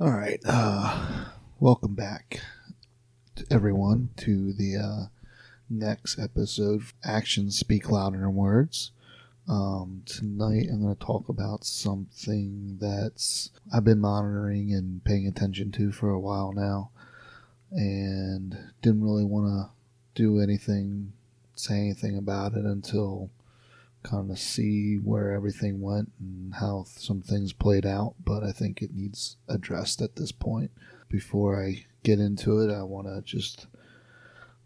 All 0.00 0.10
right. 0.10 0.40
Uh, 0.44 1.26
welcome 1.60 1.94
back, 1.94 2.40
to 3.36 3.46
everyone, 3.48 4.10
to 4.16 4.52
the 4.52 4.76
uh, 4.76 5.06
next 5.70 6.18
episode. 6.18 6.82
Actions 7.04 7.56
speak 7.56 7.88
louder 7.88 8.18
than 8.18 8.34
words. 8.34 8.90
Um, 9.48 10.02
tonight, 10.04 10.66
I'm 10.68 10.82
going 10.82 10.96
to 10.96 11.06
talk 11.06 11.28
about 11.28 11.64
something 11.64 12.78
that's 12.80 13.50
I've 13.72 13.84
been 13.84 14.00
monitoring 14.00 14.74
and 14.74 15.04
paying 15.04 15.28
attention 15.28 15.70
to 15.72 15.92
for 15.92 16.10
a 16.10 16.18
while 16.18 16.52
now, 16.52 16.90
and 17.70 18.72
didn't 18.82 19.04
really 19.04 19.24
want 19.24 19.46
to 19.46 19.70
do 20.20 20.40
anything, 20.40 21.12
say 21.54 21.76
anything 21.76 22.18
about 22.18 22.54
it 22.54 22.64
until 22.64 23.30
kind 24.04 24.30
of 24.30 24.38
see 24.38 24.96
where 24.96 25.32
everything 25.32 25.80
went 25.80 26.12
and 26.20 26.54
how 26.54 26.84
some 26.86 27.20
things 27.20 27.52
played 27.52 27.84
out. 27.84 28.14
But 28.24 28.44
I 28.44 28.52
think 28.52 28.80
it 28.80 28.94
needs 28.94 29.36
addressed 29.48 30.00
at 30.00 30.14
this 30.14 30.30
point. 30.30 30.70
Before 31.08 31.60
I 31.60 31.86
get 32.02 32.20
into 32.20 32.60
it, 32.60 32.72
I 32.72 32.82
want 32.82 33.08
to 33.08 33.22
just 33.22 33.66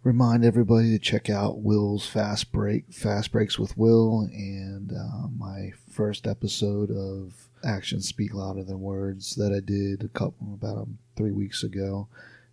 remind 0.03 0.45
everybody 0.45 0.91
to 0.91 0.99
check 0.99 1.31
out 1.31 1.61
Will's 1.61 2.07
Fast 2.07 2.53
Break, 2.53 2.93
Fast 2.93 3.33
Breaks 3.33 3.59
with 3.59 3.77
Will, 3.77 4.29
and 4.33 4.93
uh, 4.93 5.29
my 5.37 5.73
first 5.91 6.27
episode 6.27 6.91
of 6.91 7.49
Actions 7.65 8.09
Speak 8.09 8.35
Louder 8.35 8.65
Than 8.65 8.81
Words 8.81 9.35
that 9.37 9.53
I 9.53 9.61
did 9.61 10.05
a 10.05 10.09
couple 10.09 10.55
about 10.55 10.79
um, 10.79 10.99
three 11.17 11.33
weeks 11.33 11.63
ago. 11.63 12.09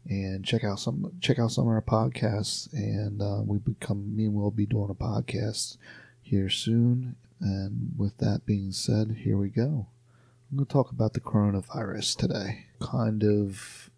And 0.08 0.46
check 0.46 0.63
out 0.63 0.80
some 0.80 1.13
check 1.20 1.40
out 1.40 1.49
some 1.49 1.63
of 1.63 1.74
our 1.74 1.82
podcasts, 1.82 2.72
and 2.74 3.24
uh, 3.24 3.41
we 3.44 3.58
become 3.58 4.16
me 4.16 4.26
and 4.26 4.36
Will 4.36 4.52
be 4.52 4.68
doing 4.68 4.91
a 4.91 4.94
podcast 4.94 5.77
here 6.26 6.50
soon. 6.50 7.16
And 7.40 7.94
with 7.98 8.18
that 8.18 8.46
being 8.46 8.72
said, 8.72 9.18
here 9.24 9.38
we 9.38 9.50
go. 9.50 9.88
I'm 10.50 10.58
going 10.58 10.66
to 10.66 10.74
talk 10.74 10.92
about 10.92 11.14
the 11.14 11.20
coronavirus 11.20 12.18
today. 12.18 12.66
Kind 12.80 13.24
of 13.24 13.90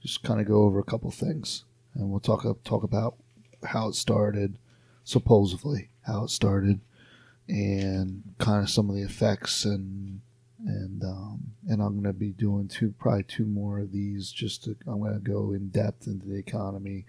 just 0.00 0.22
kind 0.22 0.40
of 0.40 0.46
go 0.46 0.62
over 0.62 0.78
a 0.78 0.84
couple 0.84 1.10
things, 1.10 1.64
and 1.94 2.10
we'll 2.10 2.20
talk 2.20 2.44
talk 2.64 2.82
about 2.82 3.16
how 3.64 3.88
it 3.88 3.94
started, 3.94 4.58
supposedly 5.04 5.90
how 6.02 6.24
it 6.24 6.30
started, 6.30 6.80
and 7.48 8.34
kind 8.38 8.64
of 8.64 8.70
some 8.70 8.90
of 8.90 8.96
the 8.96 9.02
effects 9.02 9.64
and 9.64 10.20
and 10.58 11.02
um, 11.04 11.52
and 11.68 11.80
I'm 11.80 12.02
to 12.02 12.12
be 12.12 12.30
doing 12.30 12.68
two 12.68 12.94
probably 12.98 13.22
two 13.22 13.46
more 13.46 13.78
of 13.78 13.92
these. 13.92 14.32
Just 14.32 14.64
to, 14.64 14.76
I'm 14.86 15.02
to 15.02 15.20
go 15.20 15.52
in 15.52 15.68
depth 15.68 16.06
into 16.06 16.26
the 16.26 16.38
economy, 16.38 17.06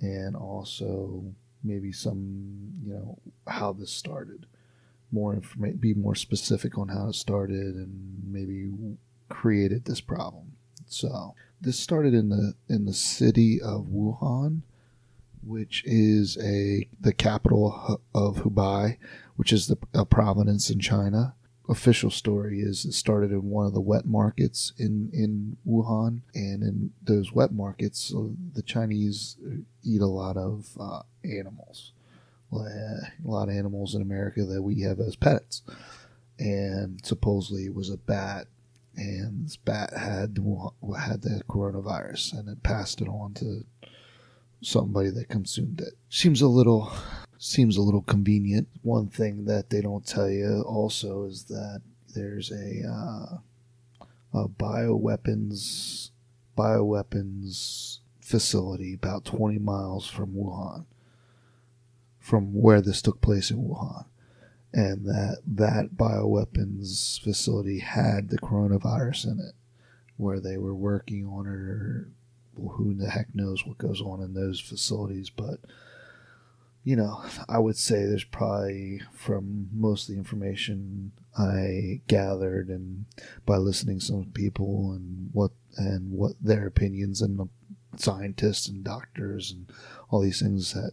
and 0.00 0.34
also 0.34 1.34
maybe 1.62 1.92
some 1.92 2.72
you 2.84 2.94
know 2.94 3.18
how 3.46 3.72
this 3.72 3.90
started. 3.90 4.46
More 5.12 5.34
information 5.34 5.78
be 5.78 5.94
more 5.94 6.14
specific 6.14 6.78
on 6.78 6.88
how 6.88 7.08
it 7.08 7.14
started 7.14 7.74
and 7.74 8.22
maybe 8.26 8.70
created 9.28 9.84
this 9.84 10.00
problem. 10.00 10.52
So 10.86 11.34
this 11.60 11.78
started 11.78 12.14
in 12.14 12.28
the 12.28 12.54
in 12.68 12.86
the 12.86 12.94
city 12.94 13.60
of 13.60 13.86
wuhan 13.86 14.62
which 15.42 15.82
is 15.86 16.36
a 16.38 16.88
the 17.00 17.12
capital 17.12 18.00
of 18.14 18.38
hubei 18.38 18.96
which 19.36 19.52
is 19.52 19.68
the, 19.68 19.76
a 19.94 20.04
province 20.04 20.70
in 20.70 20.80
china 20.80 21.34
official 21.70 22.10
story 22.10 22.60
is 22.60 22.84
it 22.84 22.92
started 22.92 23.30
in 23.30 23.48
one 23.48 23.64
of 23.64 23.72
the 23.72 23.80
wet 23.80 24.04
markets 24.04 24.72
in 24.76 25.08
in 25.12 25.56
Wuhan, 25.66 26.22
and 26.34 26.62
in 26.62 26.90
those 27.02 27.32
wet 27.32 27.52
markets, 27.52 28.12
uh, 28.14 28.24
the 28.54 28.62
Chinese 28.62 29.36
uh, 29.46 29.56
eat 29.84 30.00
a 30.00 30.06
lot 30.06 30.36
of 30.36 30.66
uh, 30.78 31.02
animals, 31.24 31.92
eh, 32.52 32.56
a 33.24 33.28
lot 33.28 33.48
of 33.48 33.54
animals 33.54 33.94
in 33.94 34.02
America 34.02 34.44
that 34.44 34.62
we 34.62 34.80
have 34.80 34.98
as 34.98 35.16
pets, 35.16 35.62
and 36.38 37.00
supposedly 37.04 37.66
it 37.66 37.74
was 37.74 37.88
a 37.88 37.96
bat, 37.96 38.48
and 38.96 39.46
this 39.46 39.56
bat 39.56 39.92
had 39.96 40.36
had 40.98 41.22
the 41.22 41.42
coronavirus, 41.48 42.38
and 42.38 42.48
it 42.48 42.62
passed 42.64 43.00
it 43.00 43.08
on 43.08 43.32
to 43.34 43.64
somebody 44.60 45.10
that 45.10 45.28
consumed 45.28 45.80
it. 45.80 45.94
Seems 46.08 46.42
a 46.42 46.48
little 46.48 46.92
seems 47.40 47.76
a 47.76 47.82
little 47.82 48.02
convenient. 48.02 48.68
One 48.82 49.08
thing 49.08 49.46
that 49.46 49.70
they 49.70 49.80
don't 49.80 50.06
tell 50.06 50.28
you 50.28 50.62
also 50.66 51.24
is 51.24 51.44
that 51.44 51.80
there's 52.14 52.52
a, 52.52 52.86
uh, 52.86 53.38
a 54.38 54.48
bioweapons 54.48 56.10
bioweapons 56.56 58.00
facility 58.20 58.92
about 58.92 59.24
20 59.24 59.58
miles 59.58 60.06
from 60.06 60.34
Wuhan, 60.34 60.84
from 62.18 62.52
where 62.52 62.82
this 62.82 63.00
took 63.00 63.22
place 63.22 63.50
in 63.50 63.66
Wuhan, 63.66 64.04
and 64.74 65.06
that 65.06 65.38
that 65.46 65.96
bioweapons 65.96 67.18
facility 67.22 67.78
had 67.78 68.28
the 68.28 68.38
coronavirus 68.38 69.24
in 69.32 69.40
it, 69.40 69.54
where 70.18 70.38
they 70.38 70.58
were 70.58 70.74
working 70.74 71.24
on 71.24 71.46
it, 71.46 71.50
or 71.50 72.10
who 72.72 72.92
the 72.92 73.08
heck 73.08 73.34
knows 73.34 73.64
what 73.64 73.78
goes 73.78 74.02
on 74.02 74.20
in 74.20 74.34
those 74.34 74.60
facilities, 74.60 75.30
but 75.30 75.60
you 76.82 76.96
know, 76.96 77.22
I 77.48 77.58
would 77.58 77.76
say 77.76 78.04
there's 78.04 78.24
probably 78.24 79.02
from 79.12 79.68
most 79.72 80.08
of 80.08 80.14
the 80.14 80.18
information 80.18 81.12
I 81.38 82.00
gathered 82.06 82.68
and 82.68 83.04
by 83.44 83.56
listening 83.56 83.98
to 83.98 84.04
some 84.04 84.30
people 84.32 84.92
and 84.92 85.30
what 85.32 85.50
and 85.76 86.10
what 86.10 86.32
their 86.40 86.66
opinions 86.66 87.20
and 87.20 87.48
scientists 87.96 88.68
and 88.68 88.82
doctors 88.82 89.52
and 89.52 89.70
all 90.08 90.20
these 90.20 90.40
things 90.40 90.72
that 90.72 90.92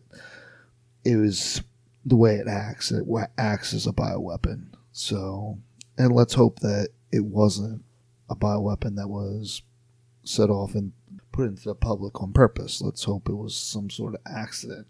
it 1.03 1.15
was 1.15 1.61
the 2.05 2.17
way 2.17 2.35
it 2.35 2.47
acts. 2.47 2.91
It 2.91 3.05
acts 3.37 3.73
as 3.73 3.87
a 3.87 3.93
bioweapon. 3.93 4.67
So, 4.91 5.57
and 5.97 6.13
let's 6.13 6.33
hope 6.33 6.59
that 6.59 6.89
it 7.11 7.25
wasn't 7.25 7.83
a 8.29 8.35
bioweapon 8.35 8.95
that 8.97 9.07
was 9.07 9.61
set 10.23 10.49
off 10.49 10.75
and 10.75 10.91
put 11.31 11.47
into 11.47 11.63
the 11.63 11.75
public 11.75 12.21
on 12.21 12.33
purpose. 12.33 12.81
Let's 12.81 13.05
hope 13.05 13.29
it 13.29 13.35
was 13.35 13.55
some 13.55 13.89
sort 13.89 14.15
of 14.15 14.21
accident 14.25 14.87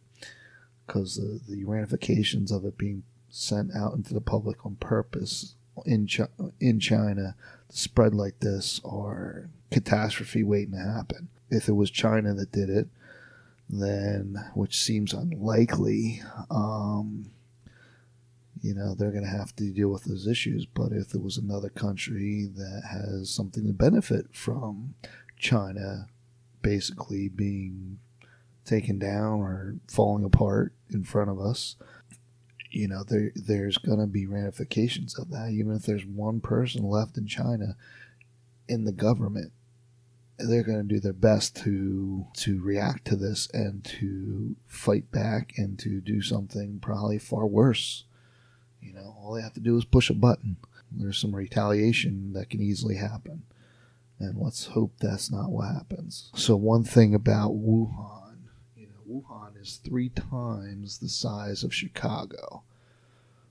because 0.87 1.17
the, 1.17 1.41
the 1.47 1.65
ramifications 1.65 2.51
of 2.51 2.65
it 2.65 2.77
being 2.77 3.03
sent 3.29 3.75
out 3.75 3.93
into 3.93 4.13
the 4.13 4.21
public 4.21 4.65
on 4.65 4.75
purpose 4.77 5.55
in 5.85 6.07
Ch- 6.07 6.21
in 6.59 6.79
China 6.79 7.35
to 7.69 7.77
spread 7.77 8.15
like 8.15 8.39
this 8.39 8.81
are 8.85 9.49
catastrophe 9.69 10.43
waiting 10.43 10.73
to 10.73 10.79
happen. 10.79 11.27
If 11.49 11.67
it 11.67 11.73
was 11.73 11.91
China 11.91 12.33
that 12.33 12.51
did 12.51 12.69
it, 12.69 12.87
then 13.69 14.37
which 14.53 14.77
seems 14.77 15.13
unlikely, 15.13 16.21
um, 16.49 17.31
you 18.61 18.73
know 18.73 18.95
they're 18.95 19.11
going 19.11 19.23
to 19.23 19.29
have 19.29 19.55
to 19.57 19.71
deal 19.71 19.89
with 19.89 20.05
those 20.05 20.25
issues. 20.25 20.65
But 20.65 20.93
if 20.93 21.13
it 21.13 21.21
was 21.21 21.37
another 21.37 21.69
country 21.69 22.47
that 22.55 22.83
has 22.89 23.29
something 23.29 23.67
to 23.67 23.73
benefit 23.73 24.27
from 24.33 24.95
China, 25.37 26.07
basically 26.61 27.27
being 27.27 27.99
taken 28.67 28.99
down 28.99 29.39
or 29.39 29.75
falling 29.87 30.23
apart 30.23 30.73
in 30.91 31.03
front 31.03 31.29
of 31.29 31.39
us, 31.39 31.75
you 32.69 32.87
know, 32.87 33.03
there 33.03 33.31
there's 33.35 33.77
going 33.77 33.99
to 33.99 34.07
be 34.07 34.25
ramifications 34.25 35.17
of 35.17 35.31
that. 35.31 35.51
Even 35.51 35.75
if 35.75 35.83
there's 35.83 36.05
one 36.05 36.39
person 36.39 36.83
left 36.83 37.17
in 37.17 37.25
China 37.25 37.75
in 38.67 38.83
the 38.83 38.91
government, 38.91 39.51
they're 40.37 40.63
going 40.63 40.77
to 40.77 40.83
do 40.83 40.99
their 40.99 41.13
best 41.13 41.55
to 41.57 42.27
to 42.35 42.61
react 42.61 43.05
to 43.05 43.15
this 43.15 43.49
and 43.53 43.83
to 43.85 44.55
fight 44.67 45.11
back 45.11 45.53
and 45.57 45.79
to 45.79 46.01
do 46.01 46.21
something 46.21 46.79
probably 46.79 47.17
far 47.17 47.47
worse. 47.47 48.03
You 48.81 48.93
know, 48.93 49.15
all 49.19 49.33
they 49.33 49.41
have 49.41 49.53
to 49.53 49.59
do 49.59 49.77
is 49.77 49.85
push 49.85 50.09
a 50.09 50.13
button. 50.13 50.57
There's 50.91 51.17
some 51.17 51.35
retaliation 51.35 52.33
that 52.33 52.49
can 52.49 52.61
easily 52.61 52.95
happen. 52.95 53.43
And 54.19 54.37
let's 54.37 54.67
hope 54.67 54.93
that's 54.97 55.29
not 55.31 55.51
what 55.51 55.73
happens. 55.73 56.31
So, 56.35 56.55
one 56.55 56.83
thing 56.83 57.13
about 57.13 57.51
Wuhan 57.51 58.26
Wuhan 59.07 59.59
is 59.61 59.77
three 59.77 60.09
times 60.09 60.97
the 60.97 61.07
size 61.07 61.63
of 61.63 61.73
Chicago. 61.73 62.63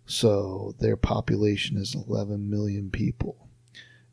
So 0.04 0.74
their 0.78 0.96
population 0.96 1.76
is 1.76 1.94
11 1.94 2.48
million 2.48 2.90
people. 2.90 3.48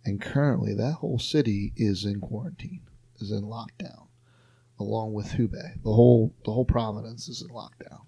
And 0.06 0.22
currently, 0.22 0.74
that 0.74 0.94
whole 0.96 1.20
city 1.20 1.74
is 1.76 2.06
in 2.06 2.20
quarantine, 2.20 2.82
is 3.20 3.32
in 3.32 3.44
lockdown, 3.44 4.08
along 4.80 5.14
with 5.14 5.34
Hubei. 5.34 5.82
The 5.84 5.94
whole, 5.94 6.34
the 6.46 6.52
whole 6.52 6.66
province 6.66 7.28
is 7.28 7.42
in 7.42 7.50
lockdown. 7.50 8.02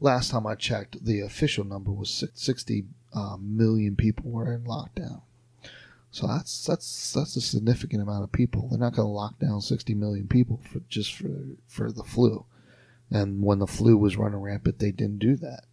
Last 0.00 0.30
time 0.30 0.46
I 0.46 0.54
checked, 0.54 1.04
the 1.04 1.20
official 1.20 1.64
number 1.64 1.92
was 1.92 2.24
60 2.34 2.84
uh, 3.14 3.36
million 3.40 3.96
people 3.96 4.30
were 4.30 4.52
in 4.52 4.64
lockdown. 4.64 5.22
So 6.10 6.26
that's 6.26 6.64
that's 6.64 7.12
that's 7.12 7.36
a 7.36 7.40
significant 7.40 8.02
amount 8.02 8.24
of 8.24 8.32
people. 8.32 8.68
They're 8.68 8.78
not 8.78 8.94
going 8.94 9.06
to 9.06 9.12
lock 9.12 9.38
down 9.38 9.60
60 9.60 9.94
million 9.94 10.26
people 10.26 10.60
for 10.70 10.80
just 10.88 11.14
for 11.14 11.30
for 11.66 11.92
the 11.92 12.04
flu. 12.04 12.46
And 13.10 13.42
when 13.42 13.58
the 13.58 13.66
flu 13.66 13.96
was 13.96 14.16
running 14.16 14.40
rampant, 14.40 14.78
they 14.78 14.90
didn't 14.90 15.18
do 15.18 15.36
that. 15.36 15.64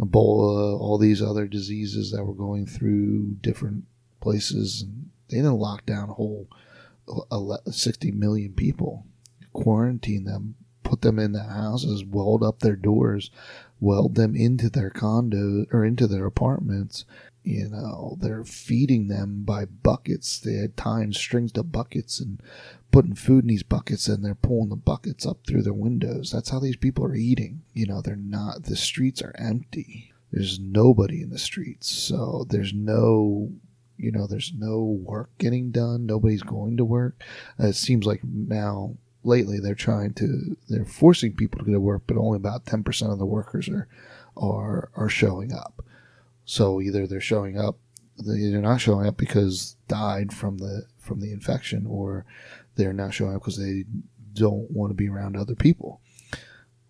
Ebola, 0.00 0.78
all 0.78 0.98
these 0.98 1.22
other 1.22 1.46
diseases 1.46 2.12
that 2.12 2.24
were 2.24 2.34
going 2.34 2.66
through 2.66 3.36
different 3.40 3.84
places, 4.20 4.84
they 5.28 5.38
didn't 5.38 5.58
lock 5.58 5.86
down 5.86 6.10
a 6.10 6.14
whole 6.14 6.48
60 7.70 8.10
million 8.12 8.52
people, 8.52 9.06
quarantine 9.52 10.24
them, 10.24 10.56
put 10.82 11.00
them 11.00 11.18
in 11.18 11.32
their 11.32 11.48
houses, 11.48 12.04
weld 12.04 12.42
up 12.42 12.60
their 12.60 12.76
doors, 12.76 13.30
weld 13.80 14.14
them 14.14 14.36
into 14.36 14.68
their 14.68 14.90
condos 14.90 15.66
or 15.72 15.84
into 15.84 16.06
their 16.06 16.26
apartments, 16.26 17.04
You 17.46 17.68
know, 17.68 18.18
they're 18.20 18.42
feeding 18.42 19.06
them 19.06 19.44
by 19.44 19.66
buckets. 19.66 20.40
They 20.40 20.54
had 20.54 20.76
tying 20.76 21.12
strings 21.12 21.52
to 21.52 21.62
buckets 21.62 22.18
and 22.18 22.42
putting 22.90 23.14
food 23.14 23.44
in 23.44 23.48
these 23.48 23.62
buckets 23.62 24.08
and 24.08 24.24
they're 24.24 24.34
pulling 24.34 24.68
the 24.68 24.74
buckets 24.74 25.24
up 25.24 25.46
through 25.46 25.62
their 25.62 25.72
windows. 25.72 26.32
That's 26.32 26.50
how 26.50 26.58
these 26.58 26.74
people 26.74 27.04
are 27.04 27.14
eating. 27.14 27.62
You 27.72 27.86
know, 27.86 28.02
they're 28.02 28.16
not, 28.16 28.64
the 28.64 28.74
streets 28.74 29.22
are 29.22 29.32
empty. 29.38 30.12
There's 30.32 30.58
nobody 30.58 31.22
in 31.22 31.30
the 31.30 31.38
streets. 31.38 31.88
So 31.88 32.46
there's 32.50 32.72
no, 32.72 33.52
you 33.96 34.10
know, 34.10 34.26
there's 34.26 34.52
no 34.52 34.80
work 34.82 35.30
getting 35.38 35.70
done. 35.70 36.04
Nobody's 36.04 36.42
going 36.42 36.76
to 36.78 36.84
work. 36.84 37.22
Uh, 37.62 37.68
it 37.68 37.76
seems 37.76 38.06
like 38.06 38.24
now, 38.24 38.96
lately, 39.22 39.60
they're 39.60 39.76
trying 39.76 40.14
to, 40.14 40.56
they're 40.68 40.84
forcing 40.84 41.36
people 41.36 41.60
to 41.60 41.64
go 41.64 41.74
to 41.74 41.80
work, 41.80 42.02
but 42.08 42.16
only 42.16 42.38
about 42.38 42.64
10% 42.64 43.12
of 43.12 43.20
the 43.20 43.24
workers 43.24 43.68
are, 43.68 43.86
are, 44.36 44.90
are 44.96 45.08
showing 45.08 45.52
up. 45.52 45.84
So 46.46 46.80
either 46.80 47.06
they're 47.06 47.20
showing 47.20 47.58
up, 47.58 47.78
they're 48.16 48.62
not 48.62 48.80
showing 48.80 49.06
up 49.06 49.16
because 49.16 49.76
died 49.88 50.32
from 50.32 50.58
the 50.58 50.86
from 50.98 51.20
the 51.20 51.32
infection, 51.32 51.86
or 51.86 52.24
they're 52.76 52.92
not 52.92 53.12
showing 53.12 53.34
up 53.34 53.42
because 53.42 53.58
they 53.58 53.84
don't 54.32 54.70
want 54.70 54.90
to 54.90 54.94
be 54.94 55.08
around 55.08 55.36
other 55.36 55.56
people, 55.56 56.00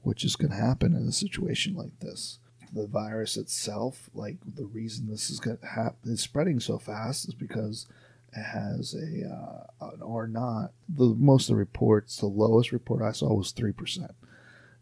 which 0.03 0.25
is 0.25 0.37
going 0.37 0.51
to 0.51 0.57
happen 0.57 0.95
in 0.95 1.09
a 1.09 1.13
situation 1.13 1.75
like 1.75 1.99
this. 2.01 2.39
The 2.73 2.87
virus 2.87 3.37
itself, 3.37 4.11
like 4.13 4.37
the 4.55 4.67
reason 4.67 5.09
this 5.09 5.31
is 5.31 5.41
going 5.41 5.57
to 5.59 5.67
happen, 5.67 6.13
is 6.13 6.21
spreading 6.21 6.61
so 6.61 6.79
fast 6.79 7.27
is 7.27 7.35
because 7.35 7.87
it 8.33 8.43
has 8.43 8.95
a 8.95 9.27
uh, 9.27 9.93
an 9.93 10.03
R 10.03 10.29
naught. 10.29 10.73
The 10.87 11.07
most 11.07 11.49
of 11.49 11.55
the 11.55 11.59
reports, 11.59 12.19
the 12.19 12.27
lowest 12.27 12.73
report 12.73 13.03
I 13.03 13.13
saw 13.13 13.33
was 13.33 13.53
three 13.53 13.73
percent, 13.73 14.15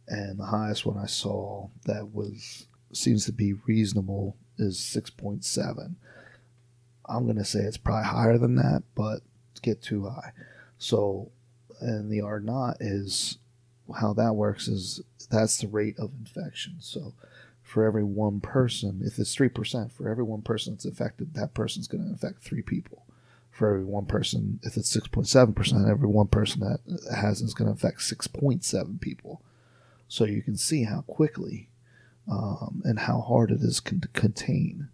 and 0.09 0.39
the 0.39 0.47
highest 0.47 0.85
one 0.85 0.99
I 0.99 1.07
saw 1.07 1.69
that 1.87 2.13
was 2.13 2.67
seems 2.97 3.25
to 3.27 3.33
be 3.33 3.53
reasonable 3.53 4.37
is 4.59 4.79
6.7. 4.79 5.95
I'm 7.07 7.25
going 7.25 7.37
to 7.37 7.45
say 7.45 7.61
it's 7.61 7.77
probably 7.77 8.09
higher 8.09 8.39
than 8.39 8.57
that, 8.57 8.83
but 8.95 9.21
get 9.63 9.83
too 9.83 10.09
high. 10.09 10.33
So, 10.79 11.31
and 11.81 12.11
the 12.11 12.21
R 12.21 12.41
naught 12.41 12.79
is 12.81 13.39
how 14.01 14.13
that 14.15 14.35
works 14.35 14.69
is 14.69 15.01
that's 15.31 15.59
the 15.59 15.69
rate 15.69 15.99
of 15.99 16.13
infection. 16.19 16.77
So, 16.81 17.15
for 17.63 17.85
every 17.85 18.05
one 18.05 18.41
person, 18.41 19.01
if 19.05 19.19
it's 19.19 19.35
3%, 19.35 19.91
for 19.91 20.09
every 20.09 20.25
one 20.25 20.43
person 20.43 20.75
that's 20.75 20.85
infected, 20.85 21.35
that 21.35 21.55
person's 21.55 21.89
going 21.89 22.05
to 22.05 22.11
infect 22.11 22.43
three 22.43 22.63
people. 22.63 23.05
For 23.51 23.69
every 23.69 23.85
one 23.85 24.07
person, 24.07 24.61
if 24.63 24.77
it's 24.77 24.95
6.7%, 24.95 25.91
every 25.91 26.09
one 26.09 26.27
person 26.27 26.61
that 26.61 26.81
has 27.15 27.41
is 27.41 27.55
going 27.55 27.67
to 27.67 27.73
infect 27.73 28.01
6.7 28.01 29.01
people. 29.01 29.41
So 30.09 30.25
you 30.25 30.43
can 30.43 30.57
see 30.57 30.85
how 30.85 31.03
quickly 31.03 31.69
um, 32.31 32.83
and 32.85 33.01
how 33.01 33.21
hard 33.21 33.51
it 33.51 33.61
is 33.61 33.81
to 33.81 34.09
contain. 34.13 34.89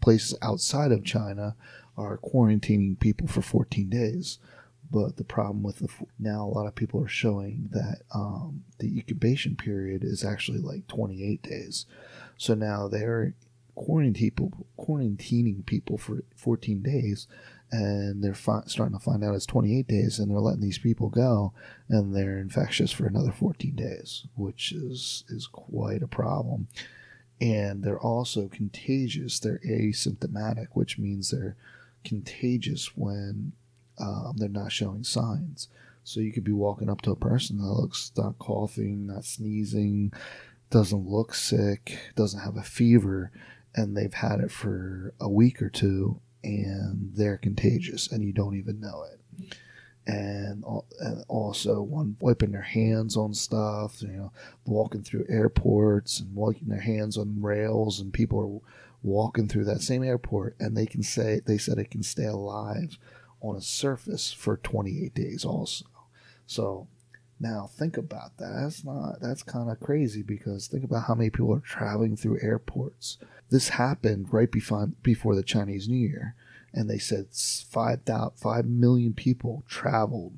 Places 0.00 0.36
outside 0.42 0.92
of 0.92 1.04
China 1.04 1.54
are 1.96 2.18
quarantining 2.18 2.98
people 2.98 3.28
for 3.28 3.42
14 3.42 3.88
days. 3.88 4.38
But 4.90 5.16
the 5.16 5.24
problem 5.24 5.62
with 5.62 5.78
the 5.78 5.88
now, 6.18 6.44
a 6.44 6.52
lot 6.52 6.66
of 6.66 6.74
people 6.74 7.02
are 7.02 7.08
showing 7.08 7.70
that 7.72 8.02
um, 8.14 8.64
the 8.78 8.88
incubation 8.88 9.56
period 9.56 10.04
is 10.04 10.22
actually 10.22 10.58
like 10.58 10.86
28 10.86 11.42
days. 11.42 11.86
So 12.36 12.54
now 12.54 12.88
they're 12.88 13.32
quarantining 13.76 14.14
people, 14.14 14.52
quarantining 14.78 15.64
people 15.66 15.98
for 15.98 16.24
14 16.36 16.82
days, 16.82 17.26
and 17.70 18.22
they're 18.22 18.34
fi- 18.34 18.64
starting 18.66 18.96
to 18.96 19.02
find 19.02 19.24
out 19.24 19.34
it's 19.34 19.46
28 19.46 19.86
days, 19.88 20.18
and 20.18 20.30
they're 20.30 20.38
letting 20.38 20.60
these 20.60 20.78
people 20.78 21.08
go, 21.08 21.52
and 21.88 22.14
they're 22.14 22.38
infectious 22.38 22.92
for 22.92 23.06
another 23.06 23.32
14 23.32 23.74
days, 23.74 24.26
which 24.36 24.72
is 24.72 25.24
is 25.28 25.46
quite 25.46 26.02
a 26.02 26.08
problem. 26.08 26.68
And 27.40 27.82
they're 27.82 27.98
also 27.98 28.46
contagious. 28.48 29.40
They're 29.40 29.60
asymptomatic, 29.66 30.68
which 30.74 30.98
means 30.98 31.30
they're 31.30 31.56
contagious 32.04 32.96
when 32.96 33.52
um, 33.98 34.34
they're 34.36 34.48
not 34.48 34.70
showing 34.70 35.02
signs. 35.02 35.68
So 36.04 36.20
you 36.20 36.32
could 36.32 36.44
be 36.44 36.52
walking 36.52 36.88
up 36.88 37.00
to 37.02 37.10
a 37.10 37.16
person 37.16 37.58
that 37.58 37.64
looks 37.64 38.12
not 38.16 38.38
coughing, 38.38 39.06
not 39.06 39.24
sneezing, 39.24 40.12
doesn't 40.70 41.08
look 41.08 41.34
sick, 41.34 41.98
doesn't 42.16 42.40
have 42.40 42.56
a 42.56 42.62
fever, 42.62 43.30
and 43.74 43.96
they've 43.96 44.12
had 44.12 44.40
it 44.40 44.50
for 44.50 45.14
a 45.20 45.28
week 45.28 45.62
or 45.62 45.68
two, 45.68 46.20
and 46.44 47.12
they're 47.14 47.38
contagious 47.38 48.10
and 48.10 48.22
you 48.22 48.32
don't 48.32 48.56
even 48.56 48.80
know 48.80 49.04
it. 49.04 49.56
And, 50.04 50.64
and 51.00 51.24
also 51.28 51.80
one 51.80 52.16
wiping 52.20 52.50
their 52.50 52.62
hands 52.62 53.16
on 53.16 53.34
stuff, 53.34 54.02
you 54.02 54.08
know, 54.08 54.32
walking 54.66 55.04
through 55.04 55.26
airports 55.28 56.18
and 56.18 56.34
wiping 56.34 56.68
their 56.68 56.80
hands 56.80 57.16
on 57.16 57.40
rails, 57.40 58.00
and 58.00 58.12
people 58.12 58.40
are 58.40 58.68
walking 59.02 59.48
through 59.48 59.64
that 59.66 59.80
same 59.80 60.02
airport, 60.02 60.56
and 60.58 60.76
they 60.76 60.86
can 60.86 61.02
say 61.02 61.40
they 61.46 61.58
said 61.58 61.78
it 61.78 61.90
can 61.90 62.02
stay 62.02 62.24
alive 62.24 62.98
on 63.40 63.56
a 63.56 63.60
surface 63.60 64.32
for 64.32 64.56
28 64.56 65.14
days 65.14 65.44
also. 65.44 65.84
So 66.46 66.88
now 67.42 67.68
think 67.76 67.96
about 67.96 68.36
that. 68.38 68.52
That's 68.54 68.84
not 68.84 69.20
that's 69.20 69.42
kind 69.42 69.68
of 69.68 69.80
crazy 69.80 70.22
because 70.22 70.68
think 70.68 70.84
about 70.84 71.04
how 71.06 71.14
many 71.14 71.28
people 71.28 71.52
are 71.52 71.60
traveling 71.60 72.16
through 72.16 72.38
airports. 72.40 73.18
This 73.50 73.70
happened 73.70 74.32
right 74.32 74.50
before 74.50 74.86
before 75.02 75.34
the 75.34 75.42
Chinese 75.42 75.88
New 75.88 75.98
Year, 75.98 76.36
and 76.72 76.88
they 76.88 76.98
said 76.98 77.26
5, 77.32 78.00
5 78.36 78.66
million 78.66 79.12
people 79.12 79.64
traveled 79.68 80.34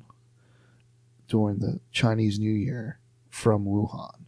during 1.27 1.59
the 1.59 1.79
Chinese 1.91 2.39
New 2.39 2.51
Year 2.51 2.99
from 3.29 3.65
Wuhan, 3.65 4.21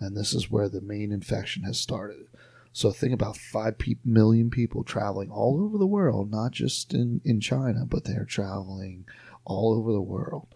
and 0.00 0.16
this 0.16 0.32
is 0.32 0.50
where 0.50 0.68
the 0.68 0.80
main 0.80 1.12
infection 1.12 1.64
has 1.64 1.78
started. 1.78 2.26
So 2.72 2.90
think 2.90 3.12
about 3.12 3.36
5 3.36 3.76
pe- 3.76 3.96
million 4.02 4.48
people 4.50 4.82
traveling 4.82 5.30
all 5.30 5.62
over 5.62 5.76
the 5.76 5.86
world, 5.86 6.30
not 6.30 6.52
just 6.52 6.94
in, 6.94 7.20
in 7.22 7.38
China, 7.40 7.84
but 7.84 8.04
they're 8.04 8.24
traveling 8.24 9.04
all 9.44 9.74
over 9.74 9.92
the 9.92 10.00
world 10.00 10.48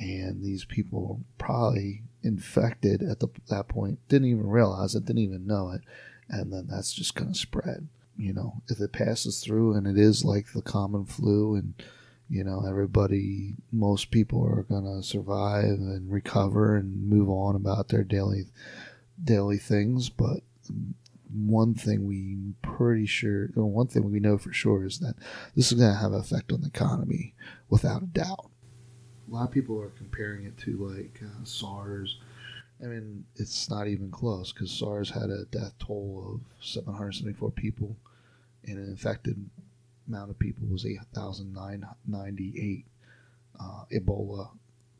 and 0.00 0.42
these 0.42 0.64
people 0.64 1.20
probably 1.36 2.02
infected 2.22 3.02
at 3.02 3.20
the, 3.20 3.28
that 3.48 3.68
point 3.68 3.98
didn't 4.08 4.28
even 4.28 4.46
realize 4.46 4.94
it, 4.94 5.04
didn't 5.04 5.22
even 5.22 5.46
know 5.46 5.70
it, 5.70 5.82
and 6.28 6.52
then 6.52 6.66
that's 6.68 6.92
just 6.92 7.14
going 7.14 7.32
to 7.32 7.38
spread. 7.38 7.86
You 8.16 8.32
know, 8.32 8.62
if 8.68 8.80
it 8.80 8.92
passes 8.92 9.40
through 9.40 9.74
and 9.74 9.86
it 9.86 9.98
is 9.98 10.24
like 10.24 10.52
the 10.52 10.62
common 10.62 11.04
flu, 11.04 11.54
and 11.54 11.74
you 12.28 12.42
know 12.42 12.64
everybody, 12.66 13.54
most 13.70 14.10
people 14.10 14.42
are 14.44 14.62
going 14.62 14.84
to 14.84 15.06
survive 15.06 15.64
and 15.64 16.10
recover 16.10 16.76
and 16.76 17.08
move 17.08 17.28
on 17.28 17.54
about 17.54 17.88
their 17.88 18.04
daily 18.04 18.44
daily 19.22 19.58
things, 19.58 20.08
but 20.08 20.40
one 21.32 21.74
thing 21.74 22.06
we 22.06 22.54
pretty 22.62 23.06
sure, 23.06 23.48
one 23.54 23.86
thing 23.86 24.10
we 24.10 24.20
know 24.20 24.38
for 24.38 24.52
sure 24.52 24.84
is 24.84 24.98
that 24.98 25.14
this 25.54 25.70
is 25.70 25.78
going 25.78 25.92
to 25.92 25.98
have 25.98 26.12
an 26.12 26.20
effect 26.20 26.52
on 26.52 26.62
the 26.62 26.68
economy 26.68 27.34
without 27.68 28.02
a 28.02 28.06
doubt 28.06 28.50
a 29.30 29.34
lot 29.34 29.44
of 29.44 29.50
people 29.50 29.80
are 29.80 29.90
comparing 29.90 30.44
it 30.44 30.58
to 30.58 30.76
like 30.76 31.20
uh, 31.22 31.44
SARS. 31.44 32.18
I 32.82 32.86
mean, 32.86 33.24
it's 33.36 33.70
not 33.70 33.86
even 33.86 34.10
close 34.10 34.52
because 34.52 34.70
SARS 34.70 35.10
had 35.10 35.30
a 35.30 35.44
death 35.50 35.74
toll 35.78 36.34
of 36.34 36.40
774 36.64 37.50
people, 37.52 37.96
and 38.64 38.78
an 38.78 38.86
infected 38.86 39.48
amount 40.08 40.30
of 40.30 40.38
people 40.38 40.66
was 40.68 40.86
8,998. 40.86 42.86
Uh, 43.58 43.84
Ebola 43.92 44.50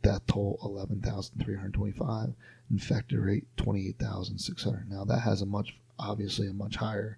death 0.02 0.26
toll 0.26 0.58
11,325, 0.62 2.34
infected 2.70 3.18
rate 3.18 3.46
28,600. 3.56 4.90
Now 4.90 5.04
that 5.04 5.20
has 5.20 5.42
a 5.42 5.46
much 5.46 5.76
obviously 5.98 6.48
a 6.48 6.52
much 6.52 6.76
higher 6.76 7.16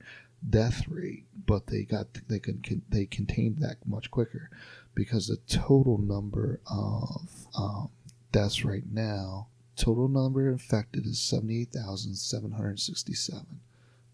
death 0.49 0.87
rate, 0.89 1.25
but 1.47 1.67
they 1.67 1.83
got 1.83 2.07
they 2.29 2.39
can 2.39 2.83
they 2.89 3.07
contained 3.07 3.59
that 3.59 3.77
much 3.87 4.11
quicker 4.11 4.51
because 4.95 5.29
the 5.29 5.39
total 5.49 5.99
number 5.99 6.61
of 6.67 7.47
um, 7.57 7.91
deaths 8.31 8.65
right 8.65 8.85
now, 8.91 9.49
total 9.77 10.09
number 10.09 10.51
infected 10.51 11.07
is 11.07 11.21
78,767. 11.21 13.61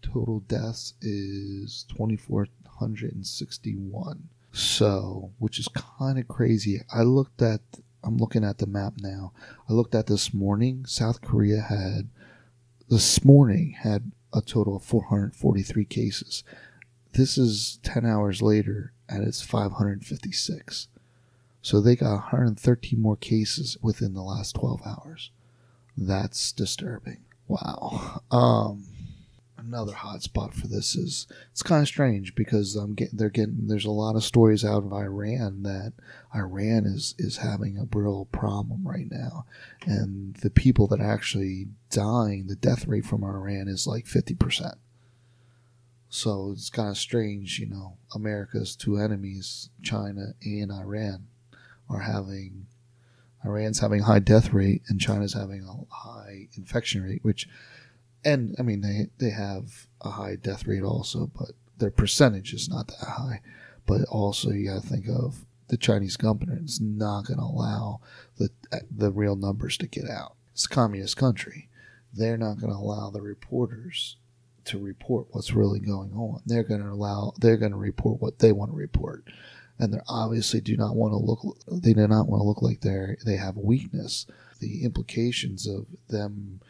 Total 0.01 0.39
deaths 0.41 0.93
is 1.01 1.85
2,461. 1.89 4.29
So, 4.51 5.31
which 5.37 5.59
is 5.59 5.67
kind 5.67 6.17
of 6.17 6.27
crazy. 6.27 6.81
I 6.91 7.03
looked 7.03 7.39
at, 7.41 7.61
I'm 8.03 8.17
looking 8.17 8.43
at 8.43 8.57
the 8.57 8.65
map 8.65 8.93
now. 8.99 9.31
I 9.69 9.73
looked 9.73 9.93
at 9.93 10.07
this 10.07 10.33
morning. 10.33 10.85
South 10.85 11.21
Korea 11.21 11.61
had, 11.61 12.09
this 12.89 13.23
morning, 13.23 13.71
had 13.71 14.11
a 14.33 14.41
total 14.41 14.77
of 14.77 14.83
443 14.83 15.85
cases. 15.85 16.43
This 17.13 17.37
is 17.37 17.79
10 17.83 18.05
hours 18.05 18.41
later, 18.41 18.93
and 19.09 19.27
it's 19.27 19.41
556. 19.41 20.87
So 21.61 21.81
they 21.81 21.95
got 21.95 22.13
113 22.13 23.01
more 23.01 23.17
cases 23.17 23.77
within 23.81 24.13
the 24.13 24.21
last 24.21 24.55
12 24.55 24.81
hours. 24.85 25.31
That's 25.97 26.51
disturbing. 26.51 27.25
Wow. 27.47 28.21
Um, 28.31 28.85
another 29.57 29.93
hot 29.93 30.23
spot 30.23 30.53
for 30.53 30.67
this 30.67 30.95
is 30.95 31.27
it's 31.51 31.63
kind 31.63 31.81
of 31.81 31.87
strange 31.87 32.35
because 32.35 32.75
I'm 32.75 32.93
getting 32.93 33.17
they're 33.17 33.29
getting 33.29 33.67
there's 33.67 33.85
a 33.85 33.91
lot 33.91 34.15
of 34.15 34.23
stories 34.23 34.63
out 34.63 34.83
of 34.83 34.93
Iran 34.93 35.63
that 35.63 35.93
Iran 36.33 36.85
is 36.85 37.15
is 37.17 37.37
having 37.37 37.77
a 37.77 37.87
real 37.91 38.25
problem 38.31 38.87
right 38.87 39.09
now, 39.09 39.45
and 39.85 40.35
the 40.35 40.49
people 40.49 40.87
that 40.87 41.01
are 41.01 41.11
actually 41.11 41.67
dying, 41.89 42.47
the 42.47 42.55
death 42.55 42.87
rate 42.87 43.05
from 43.05 43.23
Iran 43.23 43.67
is 43.67 43.87
like 43.87 44.05
50 44.07 44.35
percent. 44.35 44.75
So 46.09 46.51
it's 46.51 46.69
kind 46.69 46.89
of 46.89 46.97
strange, 46.97 47.59
you 47.59 47.67
know, 47.67 47.97
America's 48.15 48.75
two 48.75 48.97
enemies, 48.97 49.69
China 49.83 50.33
and 50.43 50.71
Iran, 50.71 51.27
are 51.87 51.99
having 52.01 52.65
Iran's 53.45 53.79
having 53.79 54.01
high 54.01 54.19
death 54.19 54.51
rate 54.51 54.81
and 54.89 54.99
China's 54.99 55.33
having 55.33 55.63
a 55.63 55.93
high 55.93 56.49
infection 56.57 57.03
rate, 57.03 57.23
which, 57.23 57.47
and 58.25 58.55
I 58.59 58.63
mean, 58.63 58.81
they, 58.81 59.07
they 59.17 59.29
have 59.29 59.87
a 60.01 60.09
high 60.09 60.35
death 60.35 60.67
rate 60.67 60.83
also, 60.83 61.31
but 61.37 61.51
their 61.77 61.91
percentage 61.91 62.53
is 62.53 62.67
not 62.67 62.87
that 62.87 63.07
high. 63.07 63.41
But 63.85 64.01
also, 64.09 64.51
you 64.51 64.69
got 64.69 64.81
to 64.81 64.87
think 64.87 65.07
of 65.07 65.45
the 65.69 65.77
Chinese 65.77 66.17
government 66.17 66.65
is 66.65 66.81
not 66.81 67.25
going 67.25 67.39
to 67.39 67.45
allow 67.45 68.01
the 68.37 68.49
the 68.95 69.11
real 69.11 69.35
numbers 69.35 69.77
to 69.77 69.87
get 69.87 70.09
out. 70.09 70.35
It's 70.53 70.65
a 70.65 70.69
communist 70.69 71.17
country. 71.17 71.69
They're 72.13 72.37
not 72.37 72.59
going 72.59 72.73
to 72.73 72.77
allow 72.77 73.09
the 73.09 73.21
reporters 73.21 74.17
to 74.69 74.79
report 74.79 75.27
what's 75.31 75.53
really 75.53 75.79
going 75.79 76.13
on. 76.13 76.41
They're 76.45 76.63
going 76.63 76.81
to 76.81 76.89
allow. 76.89 77.33
They're 77.39 77.57
going 77.57 77.71
to 77.71 77.77
report 77.77 78.21
what 78.21 78.39
they 78.39 78.51
want 78.51 78.71
to 78.71 78.77
report, 78.77 79.23
and 79.77 79.93
they 79.93 79.99
obviously 80.07 80.61
do 80.61 80.75
not 80.77 80.95
want 80.95 81.13
to 81.13 81.17
look. 81.17 81.57
They 81.67 81.93
do 81.93 82.07
not 82.07 82.27
want 82.27 82.41
to 82.41 82.47
look 82.47 82.61
like 82.61 82.81
they're 82.81 83.17
they 83.25 83.37
have 83.37 83.57
weakness. 83.57 84.25
The 84.59 84.83
implications 84.83 85.67
of 85.67 85.85
them 86.09 86.61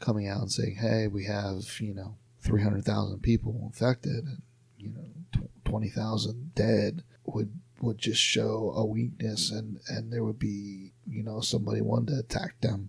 coming 0.00 0.28
out 0.28 0.42
and 0.42 0.52
saying, 0.52 0.76
"Hey, 0.76 1.06
we 1.08 1.24
have 1.24 1.80
you 1.80 1.94
know 1.94 2.16
300,000 2.46 3.20
people 3.20 3.60
infected 3.64 4.24
and 4.24 4.42
you 4.78 4.90
know 4.90 5.48
20,000 5.64 6.54
dead 6.54 7.02
would 7.24 7.50
would 7.80 7.98
just 7.98 8.20
show 8.20 8.72
a 8.74 8.84
weakness 8.86 9.50
and 9.50 9.80
and 9.88 10.12
there 10.12 10.24
would 10.24 10.38
be 10.38 10.92
you 11.06 11.22
know 11.22 11.40
somebody 11.40 11.80
wanted 11.80 12.12
to 12.12 12.18
attack 12.18 12.58
them 12.60 12.88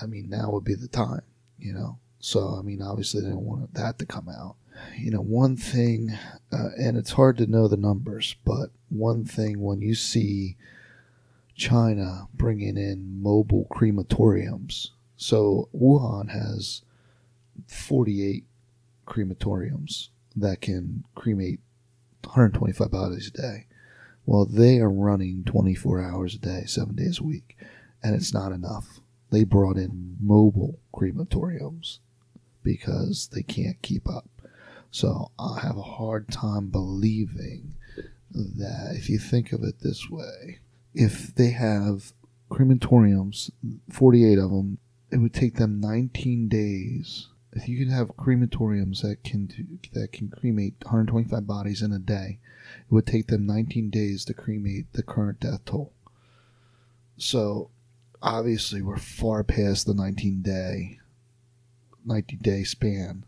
i 0.00 0.06
mean 0.06 0.30
now 0.30 0.50
would 0.50 0.64
be 0.64 0.74
the 0.74 0.88
time 0.88 1.22
you 1.58 1.72
know 1.72 1.98
so 2.24 2.56
i 2.58 2.62
mean 2.62 2.80
obviously 2.82 3.20
they 3.20 3.28
don't 3.28 3.44
want 3.44 3.72
that 3.74 3.98
to 3.98 4.06
come 4.06 4.28
out 4.28 4.56
you 4.98 5.10
know 5.10 5.20
one 5.20 5.56
thing 5.56 6.10
uh, 6.52 6.68
and 6.78 6.96
it's 6.96 7.12
hard 7.12 7.36
to 7.36 7.46
know 7.46 7.68
the 7.68 7.76
numbers 7.76 8.36
but 8.44 8.70
one 8.88 9.24
thing 9.24 9.60
when 9.60 9.80
you 9.80 9.94
see 9.94 10.56
china 11.54 12.26
bringing 12.34 12.76
in 12.76 13.22
mobile 13.22 13.66
crematoriums 13.70 14.90
so 15.16 15.68
wuhan 15.74 16.30
has 16.30 16.82
48 17.66 18.44
crematoriums 19.06 20.08
that 20.36 20.60
can 20.60 21.04
cremate 21.14 21.60
125 22.24 22.90
bodies 22.90 23.28
a 23.28 23.30
day. 23.30 23.66
Well, 24.26 24.46
they 24.46 24.78
are 24.78 24.90
running 24.90 25.44
24 25.44 26.02
hours 26.02 26.34
a 26.34 26.38
day, 26.38 26.64
seven 26.66 26.94
days 26.96 27.20
a 27.20 27.24
week, 27.24 27.56
and 28.02 28.14
it's 28.14 28.32
not 28.32 28.52
enough. 28.52 29.00
They 29.30 29.44
brought 29.44 29.76
in 29.76 30.16
mobile 30.20 30.78
crematoriums 30.94 31.98
because 32.64 33.28
they 33.32 33.42
can't 33.42 33.80
keep 33.82 34.08
up. 34.08 34.28
So 34.90 35.30
I 35.38 35.60
have 35.60 35.76
a 35.76 35.82
hard 35.82 36.28
time 36.28 36.68
believing 36.68 37.74
that 38.32 38.94
if 38.96 39.08
you 39.08 39.18
think 39.18 39.52
of 39.52 39.62
it 39.62 39.80
this 39.80 40.10
way, 40.10 40.58
if 40.94 41.34
they 41.34 41.50
have 41.50 42.12
crematoriums, 42.50 43.50
48 43.90 44.38
of 44.38 44.50
them, 44.50 44.78
it 45.12 45.18
would 45.18 45.34
take 45.34 45.56
them 45.56 45.80
19 45.80 46.48
days 46.48 47.28
if 47.54 47.68
you 47.68 47.78
can 47.78 47.90
have 47.94 48.16
crematoriums 48.16 49.02
that 49.02 49.22
can 49.22 49.80
that 49.92 50.12
can 50.12 50.28
cremate 50.28 50.74
125 50.82 51.46
bodies 51.46 51.82
in 51.82 51.92
a 51.92 51.98
day, 51.98 52.38
it 52.80 52.92
would 52.92 53.06
take 53.06 53.28
them 53.28 53.46
19 53.46 53.90
days 53.90 54.24
to 54.24 54.34
cremate 54.34 54.92
the 54.92 55.02
current 55.02 55.40
death 55.40 55.64
toll. 55.64 55.92
So, 57.16 57.70
obviously, 58.20 58.82
we're 58.82 58.96
far 58.96 59.44
past 59.44 59.86
the 59.86 59.94
19 59.94 60.42
day 60.42 60.98
90 62.04 62.36
day 62.36 62.64
span, 62.64 63.24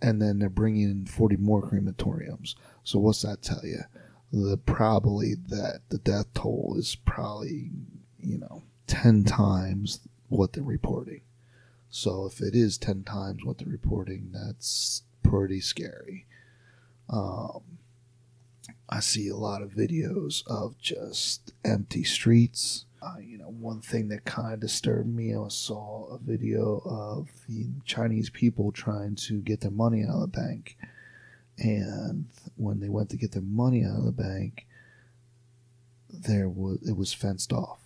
and 0.00 0.20
then 0.20 0.38
they're 0.38 0.48
bringing 0.48 0.90
in 0.90 1.06
40 1.06 1.36
more 1.36 1.62
crematoriums. 1.62 2.54
So, 2.84 2.98
what's 2.98 3.22
that 3.22 3.42
tell 3.42 3.64
you? 3.64 3.80
The 4.32 4.56
probably 4.56 5.34
that 5.48 5.80
the 5.88 5.98
death 5.98 6.32
toll 6.34 6.74
is 6.78 6.96
probably 6.96 7.70
you 8.20 8.38
know 8.38 8.62
10 8.86 9.24
times 9.24 10.00
what 10.28 10.52
they're 10.52 10.62
reporting. 10.62 11.22
So 11.88 12.26
if 12.26 12.40
it 12.40 12.54
is 12.54 12.78
10 12.78 13.04
times 13.04 13.44
what 13.44 13.58
they're 13.58 13.68
reporting, 13.68 14.30
that's 14.32 15.02
pretty 15.22 15.60
scary. 15.60 16.26
Um, 17.08 17.78
I 18.88 19.00
see 19.00 19.28
a 19.28 19.36
lot 19.36 19.62
of 19.62 19.70
videos 19.70 20.46
of 20.46 20.78
just 20.78 21.52
empty 21.64 22.04
streets. 22.04 22.85
Uh, 23.02 23.18
you 23.20 23.38
know, 23.38 23.48
one 23.48 23.80
thing 23.80 24.08
that 24.08 24.24
kind 24.24 24.54
of 24.54 24.60
disturbed 24.60 25.14
me, 25.14 25.34
I 25.34 25.48
saw 25.48 26.06
a 26.06 26.18
video 26.18 26.82
of 26.84 27.28
the 27.48 27.66
Chinese 27.84 28.30
people 28.30 28.72
trying 28.72 29.16
to 29.16 29.40
get 29.40 29.60
their 29.60 29.70
money 29.70 30.02
out 30.02 30.14
of 30.14 30.20
the 30.22 30.26
bank. 30.28 30.76
And 31.58 32.26
when 32.56 32.80
they 32.80 32.88
went 32.88 33.10
to 33.10 33.16
get 33.16 33.32
their 33.32 33.42
money 33.42 33.84
out 33.84 33.98
of 33.98 34.04
the 34.04 34.12
bank, 34.12 34.66
there 36.10 36.48
was 36.48 36.78
it 36.88 36.96
was 36.96 37.12
fenced 37.12 37.52
off, 37.52 37.80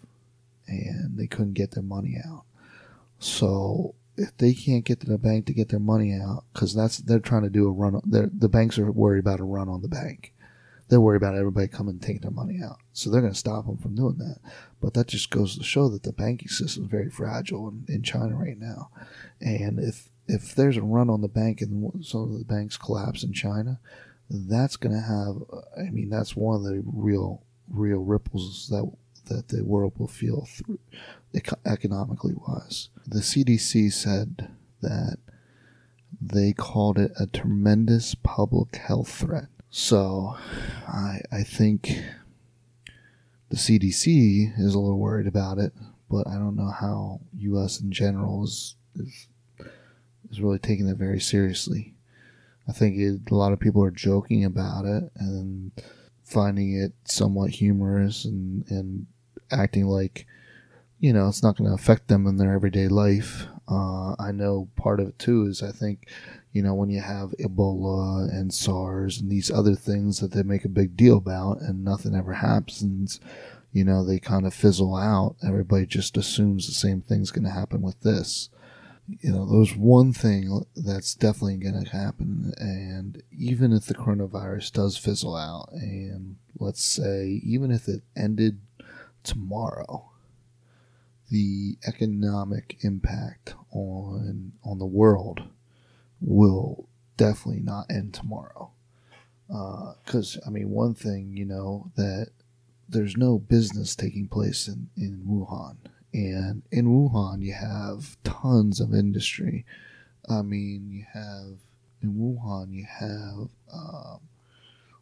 and 0.67 1.19
they 1.19 1.27
couldn't 1.27 1.55
get 1.55 1.73
their 1.73 1.83
money 1.83 2.17
out. 2.25 2.45
So 3.19 3.95
if 4.17 4.37
they 4.37 4.55
can't 4.55 4.85
get 4.85 5.01
to 5.01 5.07
the 5.07 5.19
bank 5.19 5.47
to 5.47 5.55
get 5.55 5.69
their 5.71 5.81
money 5.81 6.13
out, 6.13 6.45
because 6.53 6.75
that's 6.75 6.99
they're 6.99 7.19
trying 7.19 7.43
to 7.43 7.51
do 7.51 7.67
a 7.67 7.73
run. 7.73 8.01
The 8.05 8.49
banks 8.49 8.79
are 8.79 8.91
worried 8.91 9.21
about 9.21 9.41
a 9.41 9.45
run 9.45 9.69
on 9.69 9.83
the 9.83 9.89
bank. 9.89 10.33
They're 10.91 11.01
worried 11.01 11.23
about 11.23 11.37
everybody 11.37 11.69
coming 11.69 11.93
and 11.93 12.03
taking 12.03 12.23
their 12.23 12.33
money 12.33 12.61
out. 12.63 12.79
So 12.93 13.11
they're 13.11 13.21
going 13.21 13.33
to 13.33 13.39
stop 13.39 13.65
them 13.65 13.79
from 13.79 13.95
doing 13.95 14.19
that. 14.19 14.39
But 14.83 14.93
that 14.95 15.07
just 15.07 15.31
goes 15.31 15.57
to 15.57 15.63
show 15.63 15.89
that 15.89 16.03
the 16.03 16.13
banking 16.13 16.49
system 16.49 16.85
is 16.85 16.91
very 16.91 17.09
fragile 17.09 17.69
in, 17.69 17.85
in 17.89 18.03
China 18.03 18.37
right 18.37 18.59
now. 18.59 18.91
And 19.41 19.79
if 19.79 20.11
if 20.27 20.55
there's 20.55 20.77
a 20.77 20.83
run 20.83 21.09
on 21.09 21.23
the 21.23 21.29
bank 21.29 21.61
and 21.61 22.05
some 22.05 22.23
of 22.23 22.39
the 22.39 22.45
banks 22.45 22.77
collapse 22.77 23.23
in 23.23 23.33
China, 23.33 23.81
that's 24.29 24.77
going 24.77 24.95
to 24.95 25.01
have. 25.01 25.37
I 25.79 25.91
mean, 25.91 26.11
that's 26.11 26.37
one 26.37 26.57
of 26.57 26.63
the 26.65 26.83
real 26.85 27.43
real 27.69 28.01
ripples 28.01 28.69
that 28.71 28.91
that 29.27 29.49
the 29.49 29.63
world 29.63 29.93
will 29.97 30.09
feel 30.09 30.47
through 30.47 30.81
economically 31.65 32.35
wise. 32.35 32.89
The 33.07 33.21
CDC 33.21 33.93
said 33.93 34.51
that 34.83 35.19
they 36.21 36.53
called 36.53 36.99
it 36.99 37.13
a 37.19 37.27
tremendous 37.27 38.15
public 38.15 38.77
health 38.77 39.09
threat. 39.09 39.47
So 39.71 40.37
I, 40.89 41.21
I 41.31 41.43
think 41.43 41.97
the 43.51 43.57
CDC 43.57 44.59
is 44.59 44.75
a 44.75 44.79
little 44.79 44.99
worried 44.99 45.29
about 45.29 45.59
it, 45.59 45.73
but 46.11 46.27
I 46.27 46.35
don't 46.35 46.57
know 46.57 46.71
how 46.71 47.21
U.S. 47.39 47.81
in 47.81 47.93
general 47.93 48.45
is, 48.45 48.75
is, 48.97 49.29
is 50.31 50.41
really 50.41 50.59
taking 50.59 50.89
it 50.89 50.97
very 50.97 51.21
seriously. 51.21 51.95
I 52.69 52.73
think 52.73 52.99
it, 52.99 53.31
a 53.31 53.35
lot 53.35 53.53
of 53.53 53.61
people 53.61 53.83
are 53.85 53.91
joking 53.91 54.45
about 54.45 54.85
it 54.85 55.11
and 55.17 55.73
finding 56.25 56.77
it 56.77 56.93
somewhat 57.05 57.51
humorous 57.51 58.25
and, 58.25 58.65
and 58.71 59.07
acting 59.51 59.87
like 59.87 60.27
you 61.01 61.13
know 61.13 61.27
it's 61.27 61.43
not 61.43 61.57
going 61.57 61.69
to 61.69 61.75
affect 61.75 62.07
them 62.07 62.27
in 62.27 62.37
their 62.37 62.55
everyday 62.55 62.87
life. 62.87 63.47
Uh, 63.69 64.15
I 64.21 64.31
know 64.33 64.69
part 64.77 65.01
of 65.01 65.09
it 65.09 65.19
too 65.19 65.47
is 65.47 65.63
I 65.63 65.73
think 65.73 66.09
you 66.53 66.63
know 66.63 66.75
when 66.75 66.91
you 66.91 67.01
have 67.01 67.35
Ebola 67.39 68.29
and 68.31 68.53
SARS 68.53 69.21
and 69.21 69.31
these 69.31 69.51
other 69.51 69.75
things 69.75 70.21
that 70.21 70.33
they 70.33 70.43
make 70.43 70.65
a 70.65 70.69
big 70.69 70.97
deal 70.97 71.17
about 71.17 71.61
and 71.61 71.85
nothing 71.85 72.15
ever 72.15 72.35
happens. 72.35 73.21
You 73.73 73.85
know 73.85 74.05
they 74.05 74.19
kind 74.19 74.47
of 74.47 74.55
fizzle 74.55 74.97
out. 74.97 75.37
Everybody 75.47 75.87
just 75.87 76.17
assumes 76.17 76.67
the 76.67 76.75
same 76.75 77.03
thing's 77.03 77.31
going 77.31 77.45
to 77.45 77.51
happen 77.51 77.83
with 77.83 78.01
this 78.01 78.51
you 79.21 79.33
know, 79.33 79.45
there's 79.47 79.77
one 79.77 80.13
thing 80.13 80.65
that's 80.77 81.15
definitely 81.15 81.57
going 81.57 81.85
to 81.85 81.91
happen. 81.91 82.53
And 82.59 83.23
even 83.37 83.73
if 83.73 83.87
the 83.87 83.95
coronavirus 83.95 84.73
does 84.73 84.97
fizzle 84.97 85.37
out, 85.37 85.71
and 85.73 86.37
let's 86.59 86.85
say, 86.85 87.41
even 87.45 87.71
if 87.71 87.89
it 87.89 88.03
ended 88.17 88.61
tomorrow, 89.23 90.11
the 91.31 91.77
economic 91.87 92.79
impact 92.83 93.55
on 93.73 94.53
on 94.65 94.79
the 94.79 94.87
world 94.87 95.43
will 96.21 96.89
definitely 97.17 97.61
not 97.63 97.87
end 97.91 98.15
tomorrow. 98.15 98.71
Because 99.49 100.37
uh, 100.37 100.41
I 100.47 100.51
mean, 100.51 100.71
one 100.71 100.95
thing 100.95 101.37
you 101.37 101.45
know 101.45 101.91
that 101.97 102.29
there's 102.89 103.17
no 103.17 103.39
business 103.39 103.95
taking 103.95 104.29
place 104.29 104.69
in 104.69 104.89
in 104.97 105.25
Wuhan, 105.27 105.77
and 106.13 106.63
in 106.71 106.87
Wuhan 106.87 107.43
you 107.43 107.55
have 107.55 108.17
tons 108.23 108.81
of 108.81 108.95
industry. 108.95 109.65
I 110.29 110.43
mean, 110.43 110.89
you 110.91 111.05
have 111.13 111.59
in 112.03 112.15
Wuhan 112.15 112.73
you 112.73 112.87
have 112.89 113.49
um, 113.73 114.21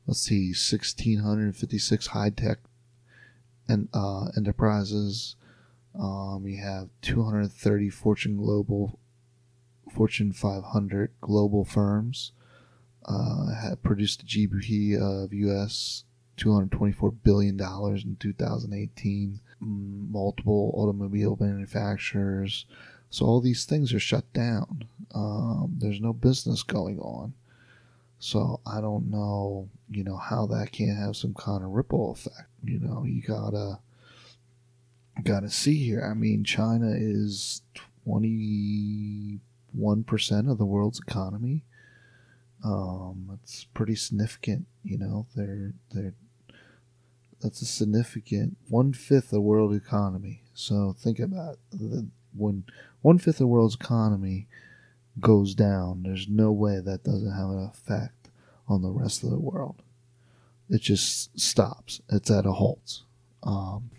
let's 0.09 0.23
see, 0.23 0.49
1656 0.49 2.07
high 2.09 2.31
tech 2.31 2.59
and 3.69 3.89
uh, 3.93 4.31
enterprises. 4.37 5.37
Um, 5.95 6.43
we 6.43 6.57
have 6.57 6.89
230 7.03 7.91
Fortune 7.91 8.39
Global, 8.39 8.99
Fortune 9.99 10.33
500 10.33 11.11
global 11.21 11.65
firms. 11.65 12.31
Uh, 13.05 13.53
have 13.53 13.83
produced 13.83 14.23
a 14.23 14.27
GDP 14.27 14.97
of 14.97 15.33
U.S. 15.33 16.05
224 16.37 17.11
billion 17.11 17.57
dollars 17.57 18.05
in 18.05 18.15
2018. 18.21 19.41
Multiple 19.59 20.71
automobile 20.77 21.37
manufacturers. 21.41 22.65
So 23.11 23.27
all 23.27 23.41
these 23.41 23.65
things 23.65 23.93
are 23.93 23.99
shut 23.99 24.33
down. 24.33 24.85
Um, 25.17 25.75
there's 25.79 26.01
no 26.01 26.13
business 26.13 26.63
going 26.63 27.01
on. 27.01 27.35
So 28.21 28.61
I 28.65 28.81
don't 28.81 29.11
know, 29.11 29.69
you 29.91 30.05
know, 30.05 30.17
how 30.17 30.47
that 30.47 30.71
can't 30.71 30.97
have 30.97 31.17
some 31.17 31.35
kind 31.35 31.65
of 31.65 31.71
ripple 31.71 32.13
effect. 32.13 32.49
You 32.63 32.79
know, 32.79 33.05
you 33.05 33.21
gotta 33.21 33.81
gotta 35.25 35.51
see 35.51 35.85
here. 35.85 36.09
I 36.09 36.15
mean, 36.15 36.45
China 36.45 36.93
is 36.93 37.63
twenty 38.05 39.41
one 39.73 40.05
percent 40.05 40.49
of 40.49 40.59
the 40.59 40.67
world's 40.67 41.01
economy. 41.01 41.65
Um, 42.65 43.39
it's 43.43 43.65
pretty 43.65 43.95
significant. 43.95 44.67
You 44.83 44.99
know, 44.99 45.27
they're 45.35 45.75
they're 45.93 46.15
that's 47.41 47.63
a 47.63 47.67
significant 47.67 48.57
one 48.69 48.93
fifth 48.93 49.27
of 49.27 49.31
the 49.31 49.41
world 49.41 49.75
economy. 49.75 50.43
So 50.55 50.95
think 50.99 51.19
about 51.19 51.59
it. 51.73 52.05
when 52.35 52.65
one 53.03 53.19
fifth 53.19 53.37
of 53.37 53.39
the 53.39 53.47
world's 53.47 53.77
economy 53.77 54.49
goes 55.21 55.55
down, 55.55 56.03
there's 56.03 56.29
no 56.29 56.51
way 56.53 56.81
that 56.81 57.05
doesn't 57.05 57.33
have 57.33 57.51
an 57.51 57.65
effect 57.65 58.31
on 58.67 58.83
the 58.83 58.91
rest 58.91 59.23
of 59.23 59.31
the 59.31 59.39
world. 59.39 59.83
It 60.69 60.83
just 60.83 61.39
stops. 61.39 62.01
It's 62.11 62.31
at 62.31 62.47
a 62.47 62.53
halt. 62.53 63.03
Um, 63.43 63.91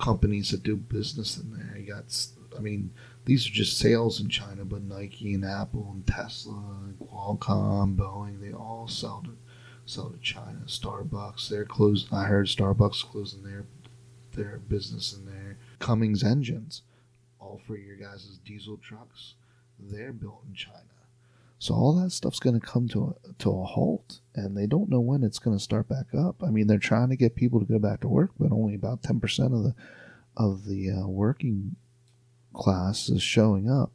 companies 0.00 0.50
that 0.50 0.62
do 0.62 0.76
business 0.76 1.38
in 1.38 1.52
there, 1.52 1.76
you 1.78 1.92
got, 1.92 2.04
I 2.56 2.60
mean, 2.60 2.92
these 3.24 3.46
are 3.46 3.50
just 3.50 3.78
sales 3.78 4.20
in 4.20 4.28
China, 4.28 4.64
but 4.64 4.82
Nike 4.82 5.34
and 5.34 5.44
Apple 5.44 5.90
and 5.92 6.06
Tesla 6.06 6.82
and 6.84 6.98
Qualcomm, 6.98 7.96
Boeing, 7.96 8.40
they 8.40 8.52
all 8.52 8.88
sell 8.88 9.22
to 9.24 9.36
sell 9.86 10.10
to 10.10 10.18
China. 10.18 10.60
Starbucks, 10.66 11.48
they're 11.48 11.64
closed. 11.64 12.12
I 12.12 12.24
heard 12.24 12.46
Starbucks 12.46 13.04
closing 13.04 13.42
their 13.42 13.66
their 14.32 14.58
business 14.58 15.12
in 15.12 15.26
there. 15.26 15.58
Cummins 15.78 16.22
engines, 16.22 16.82
all 17.38 17.60
for 17.66 17.76
your 17.76 17.96
guys' 17.96 18.38
diesel 18.44 18.76
trucks 18.76 19.34
they're 19.88 20.12
built 20.12 20.44
in 20.46 20.54
China. 20.54 20.76
So 21.58 21.74
all 21.74 21.94
that 21.96 22.10
stuff's 22.10 22.40
going 22.40 22.58
to 22.58 22.66
come 22.66 22.88
to 22.88 23.14
a, 23.14 23.32
to 23.34 23.50
a 23.50 23.64
halt, 23.64 24.20
and 24.34 24.56
they 24.56 24.66
don't 24.66 24.88
know 24.88 25.00
when 25.00 25.22
it's 25.22 25.38
going 25.38 25.56
to 25.56 25.62
start 25.62 25.88
back 25.88 26.06
up. 26.16 26.42
I 26.42 26.50
mean, 26.50 26.66
they're 26.66 26.78
trying 26.78 27.10
to 27.10 27.16
get 27.16 27.34
people 27.34 27.60
to 27.60 27.66
go 27.66 27.78
back 27.78 28.00
to 28.00 28.08
work, 28.08 28.30
but 28.38 28.50
only 28.50 28.74
about 28.74 29.02
ten 29.02 29.20
percent 29.20 29.52
of 29.52 29.62
the 29.62 29.74
of 30.36 30.64
the 30.64 30.90
uh, 30.90 31.06
working 31.06 31.76
class 32.52 33.08
is 33.08 33.22
showing 33.22 33.70
up. 33.70 33.92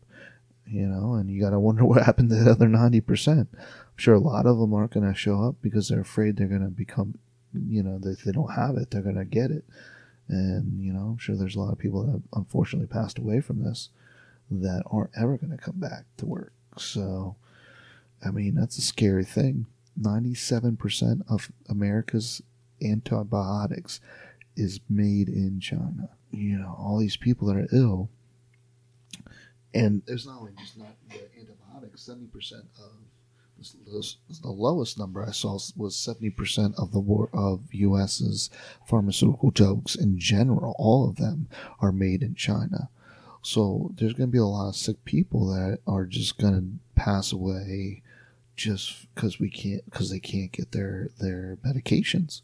You 0.68 0.88
know, 0.88 1.14
and 1.14 1.30
you 1.30 1.40
got 1.40 1.52
to 1.52 1.60
wonder 1.60 1.86
what 1.86 2.04
happened 2.04 2.30
to 2.30 2.36
the 2.36 2.52
other 2.52 2.68
ninety 2.68 3.02
percent. 3.02 3.50
I'm 3.54 3.98
sure 3.98 4.16
a 4.16 4.20
lot 4.20 4.46
of 4.46 4.58
them 4.58 4.74
aren't 4.74 4.94
going 4.94 5.08
to 5.08 5.18
show 5.18 5.44
up 5.44 5.56
because 5.62 5.88
they're 5.88 6.02
afraid 6.02 6.38
they're 6.38 6.48
going 6.48 6.62
to 6.62 6.68
become, 6.68 7.16
you 7.54 7.84
know, 7.84 8.00
if 8.04 8.24
they 8.24 8.32
don't 8.32 8.54
have 8.54 8.78
it, 8.78 8.92
they're 8.92 9.02
going 9.02 9.16
to 9.16 9.26
get 9.26 9.52
it. 9.52 9.64
And 10.28 10.84
you 10.84 10.92
know, 10.92 11.02
I'm 11.12 11.18
sure 11.18 11.36
there's 11.36 11.56
a 11.56 11.60
lot 11.60 11.72
of 11.72 11.78
people 11.78 12.04
that 12.04 12.12
have 12.12 12.24
unfortunately 12.34 12.88
passed 12.88 13.20
away 13.20 13.42
from 13.42 13.64
this 13.64 13.90
that 14.50 14.84
aren't 14.90 15.12
ever 15.20 15.38
going 15.38 15.52
to 15.52 15.64
come 15.64 15.80
back 15.80 16.06
to 16.18 16.26
work. 16.26 16.54
So, 16.78 17.36
I 18.26 18.32
mean, 18.32 18.56
that's 18.56 18.78
a 18.78 18.82
scary 18.82 19.26
thing. 19.26 19.66
97% 20.00 21.22
of 21.30 21.52
America's 21.70 22.42
antibiotics 22.82 24.02
is 24.56 24.80
made 24.90 25.30
in 25.30 25.60
China. 25.60 26.10
You 26.32 26.58
know, 26.58 26.76
all 26.78 27.00
these 27.00 27.18
people 27.18 27.48
that 27.48 27.58
are 27.58 27.68
ill, 27.72 28.10
and 29.76 30.02
there's 30.08 30.26
not 30.26 30.40
only 30.40 30.54
just 30.58 30.78
not 30.78 30.96
the 31.10 31.22
antibiotics, 31.38 32.10
70% 32.10 32.54
of 32.80 32.92
the 34.42 34.52
lowest 34.52 34.98
number 34.98 35.26
I 35.26 35.32
saw 35.32 35.54
was 35.76 35.96
70% 35.96 36.76
of 36.78 36.92
the 36.92 37.00
war 37.00 37.30
of 37.34 37.62
US's 37.72 38.50
pharmaceutical 38.86 39.52
drugs 39.52 39.96
in 39.96 40.20
general. 40.20 40.76
All 40.78 41.08
of 41.08 41.16
them 41.18 41.48
are 41.80 41.92
made 41.92 42.22
in 42.22 42.36
China. 42.36 42.90
So 43.42 43.92
there's 43.96 44.14
going 44.14 44.30
to 44.30 44.32
be 44.34 44.40
a 44.40 44.46
lot 44.46 44.70
of 44.70 44.76
sick 44.76 45.04
people 45.06 45.48
that 45.48 45.80
are 45.88 46.06
just 46.06 46.38
going 46.38 46.54
to 46.54 47.00
pass 47.00 47.32
away 47.32 48.02
just 48.56 49.14
because 49.14 49.40
we 49.40 49.50
can't 49.50 49.86
because 49.86 50.10
they 50.10 50.20
can't 50.20 50.52
get 50.52 50.72
their 50.72 51.10
their 51.20 51.58
medications. 51.66 52.42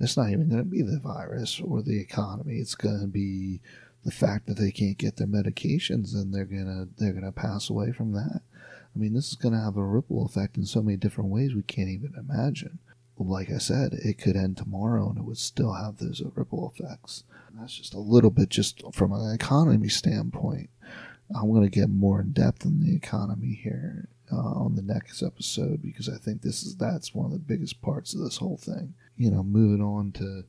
It's 0.00 0.16
not 0.16 0.30
even 0.30 0.48
going 0.48 0.62
to 0.62 0.68
be 0.68 0.82
the 0.82 0.98
virus 0.98 1.60
or 1.60 1.82
the 1.82 2.00
economy. 2.00 2.56
It's 2.56 2.74
going 2.74 3.00
to 3.00 3.06
be 3.06 3.60
the 4.04 4.10
fact 4.10 4.46
that 4.46 4.56
they 4.56 4.70
can't 4.70 4.98
get 4.98 5.16
their 5.16 5.26
medications 5.26 6.14
and 6.14 6.34
they're 6.34 6.44
gonna 6.44 6.88
they're 6.98 7.12
gonna 7.12 7.32
pass 7.32 7.70
away 7.70 7.92
from 7.92 8.12
that. 8.12 8.42
I 8.94 8.98
mean, 8.98 9.14
this 9.14 9.30
is 9.30 9.36
to 9.36 9.50
have 9.50 9.76
a 9.76 9.84
ripple 9.84 10.26
effect 10.26 10.56
in 10.56 10.66
so 10.66 10.82
many 10.82 10.96
different 10.96 11.30
ways 11.30 11.54
we 11.54 11.62
can't 11.62 11.88
even 11.88 12.14
imagine. 12.18 12.78
Like 13.18 13.50
I 13.50 13.58
said, 13.58 13.92
it 13.92 14.18
could 14.18 14.36
end 14.36 14.56
tomorrow 14.56 15.08
and 15.08 15.18
it 15.18 15.24
would 15.24 15.38
still 15.38 15.74
have 15.74 15.98
those 15.98 16.22
ripple 16.34 16.72
effects. 16.74 17.24
And 17.48 17.60
that's 17.60 17.76
just 17.76 17.94
a 17.94 18.00
little 18.00 18.30
bit 18.30 18.48
just 18.48 18.82
from 18.92 19.12
an 19.12 19.32
economy 19.32 19.88
standpoint. 19.88 20.70
I'm 21.34 21.50
going 21.50 21.62
to 21.62 21.70
get 21.70 21.88
more 21.88 22.20
in 22.20 22.32
depth 22.32 22.64
in 22.64 22.80
the 22.80 22.94
economy 22.94 23.58
here 23.62 24.08
uh, 24.30 24.36
on 24.36 24.74
the 24.74 24.82
next 24.82 25.22
episode 25.22 25.82
because 25.82 26.08
I 26.08 26.16
think 26.16 26.42
this 26.42 26.62
is 26.62 26.76
that's 26.76 27.14
one 27.14 27.26
of 27.26 27.32
the 27.32 27.38
biggest 27.38 27.80
parts 27.80 28.12
of 28.12 28.20
this 28.20 28.38
whole 28.38 28.56
thing. 28.56 28.94
You 29.16 29.30
know, 29.30 29.42
moving 29.42 29.82
on 29.82 30.12
to 30.12 30.44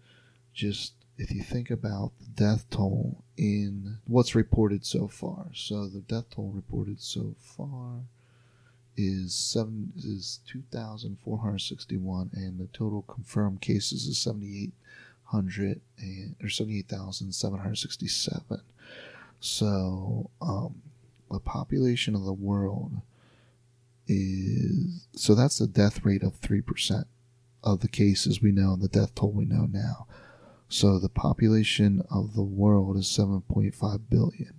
just 0.53 0.93
if 1.17 1.31
you 1.31 1.43
think 1.43 1.69
about 1.69 2.11
the 2.19 2.27
death 2.27 2.65
toll 2.69 3.23
in 3.37 3.97
what's 4.05 4.35
reported 4.35 4.85
so 4.85 5.07
far. 5.07 5.47
So 5.53 5.87
the 5.87 6.01
death 6.01 6.29
toll 6.31 6.51
reported 6.53 7.01
so 7.01 7.35
far 7.39 8.01
is 8.95 9.33
seven 9.33 9.91
is 9.97 10.39
two 10.47 10.63
thousand 10.71 11.17
four 11.23 11.39
hundred 11.39 11.59
sixty 11.59 11.97
one, 11.97 12.29
and 12.33 12.59
the 12.59 12.67
total 12.67 13.01
confirmed 13.03 13.61
cases 13.61 14.05
is 14.05 14.17
seventy 14.17 14.63
eight 14.63 14.73
hundred 15.25 15.81
and 15.97 16.35
or 16.43 16.49
seventy 16.49 16.79
eight 16.79 16.89
thousand 16.89 17.33
seven 17.33 17.59
hundred 17.59 17.77
sixty 17.77 18.07
seven. 18.07 18.61
So 19.39 20.29
um, 20.41 20.81
the 21.31 21.39
population 21.39 22.15
of 22.15 22.23
the 22.23 22.33
world 22.33 23.01
is 24.07 25.07
so 25.15 25.33
that's 25.33 25.59
the 25.59 25.67
death 25.67 26.05
rate 26.05 26.23
of 26.23 26.35
three 26.35 26.61
percent 26.61 27.07
of 27.63 27.79
the 27.79 27.87
cases 27.87 28.41
we 28.41 28.51
know 28.51 28.73
and 28.73 28.81
the 28.81 28.87
death 28.87 29.15
toll 29.15 29.31
we 29.31 29.45
know 29.45 29.67
now. 29.71 30.05
So 30.73 30.97
the 30.97 31.07
population 31.07 32.01
of 32.09 32.33
the 32.33 32.41
world 32.41 32.97
is 32.97 33.07
seven 33.07 33.41
point 33.41 33.75
five 33.75 34.09
billion. 34.09 34.55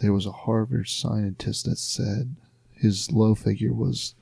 There 0.00 0.12
was 0.12 0.26
a 0.26 0.32
Harvard 0.32 0.88
scientist 0.88 1.64
that 1.66 1.78
said 1.78 2.34
his 2.72 3.12
low 3.12 3.36
figure 3.36 3.72
was 3.72 4.16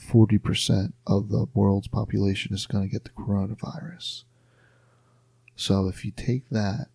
40% 0.00 0.94
of 1.06 1.28
the 1.28 1.44
world's 1.52 1.88
population 1.88 2.54
is 2.54 2.64
going 2.64 2.88
to 2.88 2.90
get 2.90 3.04
the 3.04 3.10
coronavirus. 3.10 4.24
So 5.56 5.88
if 5.88 6.06
you 6.06 6.10
take 6.10 6.48
that, 6.48 6.86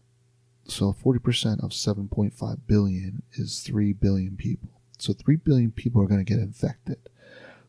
so 0.66 0.92
40% 0.92 1.64
of 1.64 1.70
7.5 1.70 2.60
billion 2.66 3.22
is 3.34 3.60
3 3.60 3.94
billion 3.94 4.38
people. 4.38 4.72
So 4.98 5.14
3 5.14 5.36
billion 5.36 5.70
people 5.70 6.02
are 6.02 6.08
going 6.08 6.26
to 6.26 6.34
get 6.34 6.42
infected. 6.42 6.98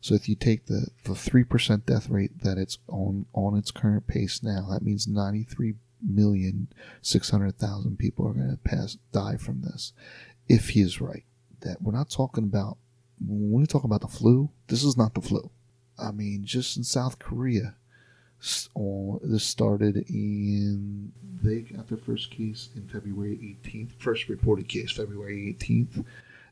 So 0.01 0.15
if 0.15 0.27
you 0.27 0.33
take 0.33 0.65
the, 0.65 0.87
the 1.03 1.13
3% 1.13 1.85
death 1.85 2.09
rate 2.09 2.41
that 2.41 2.57
it's 2.57 2.79
on, 2.87 3.27
on 3.33 3.55
its 3.55 3.69
current 3.69 4.07
pace 4.07 4.41
now, 4.41 4.69
that 4.71 4.81
means 4.81 5.07
93 5.07 5.75
million 6.01 6.67
600,000 7.01 7.97
people 7.97 8.27
are 8.27 8.33
going 8.33 8.51
to 8.51 8.57
pass 8.57 8.97
die 9.11 9.37
from 9.37 9.61
this 9.61 9.93
if 10.47 10.69
he 10.69 10.81
is 10.81 11.01
right. 11.01 11.25
That 11.61 11.81
we're 11.81 11.91
not 11.91 12.09
talking 12.09 12.43
about 12.45 12.77
when 13.19 13.61
we 13.61 13.67
talk 13.67 13.83
about 13.83 14.01
the 14.01 14.07
flu, 14.07 14.49
this 14.67 14.83
is 14.83 14.95
not 14.95 15.13
the 15.13 15.21
flu. 15.21 15.51
I 15.97 16.11
mean, 16.11 16.45
just 16.45 16.77
in 16.77 16.83
South 16.83 17.19
Korea, 17.19 17.75
this 18.39 19.43
started 19.43 19.97
in 20.07 21.11
they 21.43 21.59
got 21.59 21.87
their 21.89 21.97
first 21.97 22.31
case 22.31 22.69
in 22.75 22.87
February 22.87 23.57
18th, 23.63 23.91
first 23.99 24.29
reported 24.29 24.69
case 24.69 24.91
February 24.91 25.57
18th. 25.59 26.05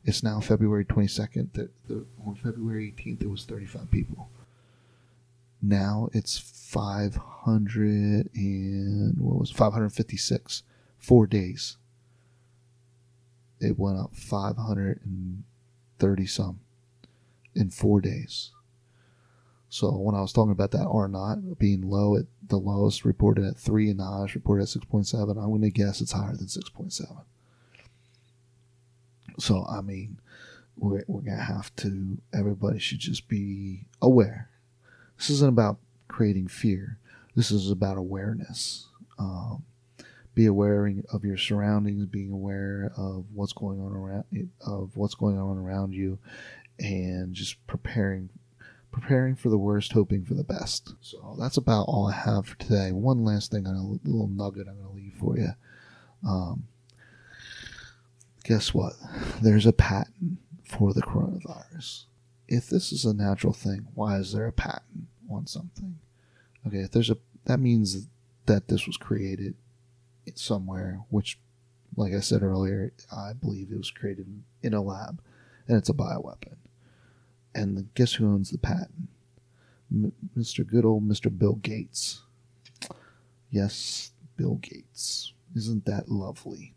It's 0.04 0.22
now 0.22 0.40
February 0.40 0.84
22nd. 0.84 1.52
That 1.54 1.70
on 2.26 2.34
February 2.34 2.94
18th 2.96 3.22
it 3.22 3.30
was 3.30 3.44
35 3.44 3.90
people. 3.90 4.28
Now 5.60 6.08
it's 6.12 6.38
500 6.38 8.30
and 8.34 9.18
what 9.18 9.38
was 9.38 9.50
it, 9.50 9.56
556. 9.56 10.62
Four 10.98 11.26
days. 11.26 11.76
It 13.60 13.78
went 13.78 13.98
up 13.98 14.14
530 14.14 16.26
some 16.26 16.60
in 17.54 17.70
four 17.70 18.00
days. 18.00 18.52
So 19.68 19.90
when 19.90 20.14
I 20.14 20.20
was 20.20 20.32
talking 20.32 20.52
about 20.52 20.70
that 20.70 20.86
R 20.86 21.08
naught 21.08 21.58
being 21.58 21.82
low 21.82 22.16
at 22.16 22.24
the 22.46 22.56
lowest 22.56 23.04
reported 23.04 23.44
at 23.44 23.58
three 23.58 23.90
and 23.90 24.00
the 24.00 24.04
highest 24.04 24.34
reported 24.34 24.62
at 24.62 24.68
six 24.68 24.84
point 24.86 25.06
seven, 25.06 25.36
I'm 25.36 25.48
going 25.48 25.60
to 25.62 25.70
guess 25.70 26.00
it's 26.00 26.12
higher 26.12 26.34
than 26.34 26.48
six 26.48 26.70
point 26.70 26.92
seven. 26.92 27.18
So 29.38 29.66
I 29.68 29.82
mean, 29.82 30.20
we're 30.76 31.04
we're 31.06 31.20
gonna 31.20 31.42
have 31.42 31.74
to. 31.76 32.18
Everybody 32.32 32.78
should 32.78 32.98
just 32.98 33.28
be 33.28 33.86
aware. 34.00 34.48
This 35.18 35.30
isn't 35.30 35.48
about 35.48 35.78
creating 36.06 36.48
fear. 36.48 36.98
This 37.34 37.50
is 37.50 37.70
about 37.70 37.98
awareness. 37.98 38.86
Um, 39.18 39.64
be 40.34 40.46
aware 40.46 40.86
of 41.12 41.24
your 41.24 41.36
surroundings, 41.36 42.06
being 42.06 42.30
aware 42.30 42.92
of 42.96 43.24
what's 43.34 43.52
going 43.52 43.80
on 43.80 43.92
around 43.92 44.24
of 44.64 44.96
what's 44.96 45.16
going 45.16 45.36
on 45.36 45.58
around 45.58 45.92
you, 45.92 46.18
and 46.78 47.34
just 47.34 47.64
preparing 47.66 48.30
preparing 48.92 49.34
for 49.34 49.48
the 49.48 49.58
worst, 49.58 49.92
hoping 49.92 50.24
for 50.24 50.34
the 50.34 50.44
best. 50.44 50.94
So 51.00 51.36
that's 51.38 51.56
about 51.56 51.84
all 51.88 52.06
I 52.06 52.14
have 52.14 52.46
for 52.46 52.56
today. 52.56 52.92
One 52.92 53.24
last 53.24 53.50
thing, 53.50 53.66
a 53.66 53.72
little 53.72 54.28
nugget 54.28 54.66
I'm 54.68 54.80
going 54.80 54.88
to 54.88 54.94
leave 54.94 55.14
for 55.18 55.36
you. 55.36 55.50
Um, 56.26 56.68
guess 58.44 58.72
what? 58.72 58.94
There's 59.42 59.66
a 59.66 59.72
patent 59.72 60.38
for 60.64 60.92
the 60.92 61.02
coronavirus. 61.02 62.04
If 62.48 62.68
this 62.68 62.92
is 62.92 63.04
a 63.04 63.14
natural 63.14 63.52
thing, 63.52 63.88
why 63.94 64.16
is 64.16 64.32
there 64.32 64.46
a 64.46 64.52
patent 64.52 65.06
on 65.30 65.46
something? 65.46 65.98
Okay, 66.66 66.78
if 66.78 66.90
there's 66.90 67.10
a 67.10 67.18
that 67.44 67.60
means 67.60 68.08
that 68.46 68.68
this 68.68 68.86
was 68.86 68.96
created 68.96 69.54
somewhere, 70.34 71.00
which, 71.08 71.38
like 71.96 72.12
I 72.12 72.20
said 72.20 72.42
earlier, 72.42 72.92
I 73.10 73.32
believe 73.32 73.70
it 73.70 73.78
was 73.78 73.90
created 73.90 74.42
in 74.62 74.74
a 74.74 74.82
lab, 74.82 75.22
and 75.66 75.76
it's 75.76 75.88
a 75.88 75.94
bioweapon. 75.94 76.56
And 77.54 77.76
the, 77.76 77.82
guess 77.94 78.14
who 78.14 78.26
owns 78.26 78.50
the 78.50 78.58
patent? 78.58 79.08
M- 79.90 80.12
Mr. 80.36 80.66
Good 80.66 80.84
old 80.84 81.08
Mr. 81.08 81.36
Bill 81.36 81.54
Gates. 81.54 82.22
Yes, 83.50 84.10
Bill 84.36 84.56
Gates. 84.56 85.32
Isn't 85.56 85.86
that 85.86 86.10
lovely? 86.10 86.74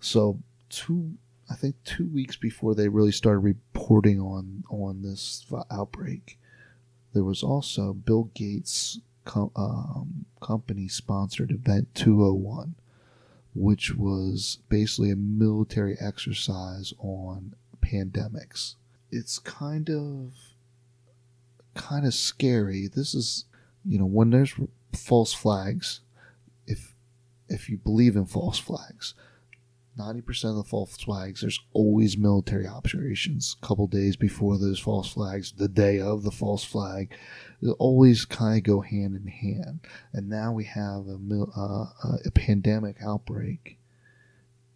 So 0.00 0.40
two, 0.70 1.12
I 1.52 1.54
think 1.54 1.76
two 1.84 2.08
weeks 2.08 2.36
before 2.36 2.74
they 2.74 2.88
really 2.88 3.12
started 3.12 3.40
reporting 3.40 4.18
on 4.18 4.64
on 4.70 5.02
this 5.02 5.44
outbreak, 5.70 6.38
there 7.12 7.24
was 7.24 7.42
also 7.42 7.92
Bill 7.92 8.30
Gates 8.34 9.00
com- 9.26 9.50
um, 9.54 10.24
company 10.40 10.88
sponsored 10.88 11.50
event 11.50 11.94
201, 11.94 12.74
which 13.54 13.94
was 13.94 14.60
basically 14.70 15.10
a 15.10 15.16
military 15.16 15.94
exercise 16.00 16.94
on 16.98 17.54
pandemics. 17.82 18.76
It's 19.10 19.38
kind 19.38 19.90
of 19.90 20.32
kind 21.74 22.06
of 22.06 22.14
scary. 22.14 22.88
This 22.88 23.14
is, 23.14 23.44
you 23.84 23.98
know, 23.98 24.06
when 24.06 24.30
there's 24.30 24.54
false 24.94 25.34
flags, 25.34 26.00
if 26.66 26.94
if 27.50 27.68
you 27.68 27.76
believe 27.76 28.16
in 28.16 28.24
false 28.24 28.58
flags, 28.58 29.12
90% 29.98 30.50
of 30.50 30.56
the 30.56 30.64
false 30.64 30.96
flags, 30.96 31.42
there's 31.42 31.60
always 31.72 32.16
military 32.16 32.66
operations. 32.66 33.56
A 33.62 33.66
couple 33.66 33.86
days 33.86 34.16
before 34.16 34.56
those 34.56 34.78
false 34.78 35.12
flags, 35.12 35.52
the 35.52 35.68
day 35.68 36.00
of 36.00 36.22
the 36.22 36.30
false 36.30 36.64
flag, 36.64 37.14
they 37.60 37.70
always 37.72 38.24
kind 38.24 38.58
of 38.58 38.64
go 38.64 38.80
hand 38.80 39.16
in 39.16 39.26
hand. 39.26 39.80
And 40.12 40.28
now 40.28 40.52
we 40.52 40.64
have 40.64 41.06
a, 41.06 41.18
uh, 41.54 42.16
a 42.24 42.30
pandemic 42.30 42.96
outbreak, 43.04 43.78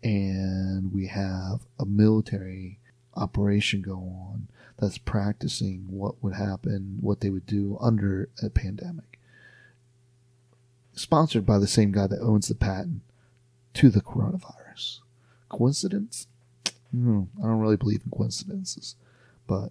and 0.03 0.93
we 0.93 1.07
have 1.07 1.61
a 1.81 1.87
military 1.87 2.79
operation 3.15 3.81
go 3.81 3.95
on 3.95 4.49
that's 4.79 4.99
practicing 4.99 5.87
what 5.89 6.23
would 6.23 6.35
happen, 6.35 6.99
what 7.01 7.21
they 7.21 7.31
would 7.31 7.47
do 7.47 7.79
under 7.81 8.29
a 8.43 8.51
pandemic. 8.51 9.19
Sponsored 10.93 11.47
by 11.47 11.59
the 11.59 11.67
same 11.67 11.93
guy 11.93 12.07
that 12.07 12.21
owns 12.21 12.49
the 12.49 12.55
patent 12.55 13.01
to 13.75 13.89
the 13.89 14.03
coronavirus. 14.03 15.01
Coincidence? 15.49 16.27
Mm, 16.95 17.29
I 17.39 17.43
don't 17.43 17.61
really 17.61 17.77
believe 17.77 18.03
in 18.05 18.11
coincidences. 18.11 18.97
But 19.47 19.71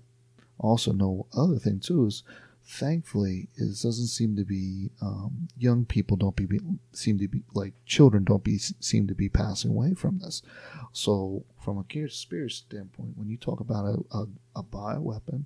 also, 0.58 0.92
no 0.92 1.28
other 1.36 1.58
thing 1.58 1.80
too 1.80 2.06
is 2.06 2.24
thankfully 2.68 3.48
it 3.56 3.66
doesn't 3.84 4.08
seem 4.08 4.36
to 4.36 4.44
be 4.44 4.90
um, 5.02 5.48
young 5.58 5.86
people 5.86 6.18
don't 6.18 6.36
be, 6.36 6.48
seem 6.94 7.20
to 7.20 7.28
be 7.28 7.44
like 7.54 7.74
children 7.86 8.24
don't 8.24 8.44
be 8.44 8.58
seem 8.58 9.06
to 9.06 9.14
be 9.14 9.30
passing 9.30 9.70
away 9.70 9.94
from 9.94 10.18
this 10.18 10.42
so 10.92 11.46
from 11.64 11.78
a 11.78 11.84
conspiracy 11.84 12.64
standpoint 12.68 13.16
when 13.16 13.30
you 13.30 13.38
talk 13.38 13.60
about 13.60 13.86
a, 13.86 14.18
a, 14.18 14.26
a 14.56 14.64
bioweapon 14.64 15.46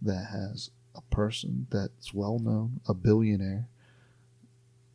that 0.00 0.28
has 0.30 0.70
a 0.94 1.02
person 1.14 1.66
that's 1.70 2.14
well 2.14 2.38
known 2.38 2.80
a 2.88 2.94
billionaire 2.94 3.68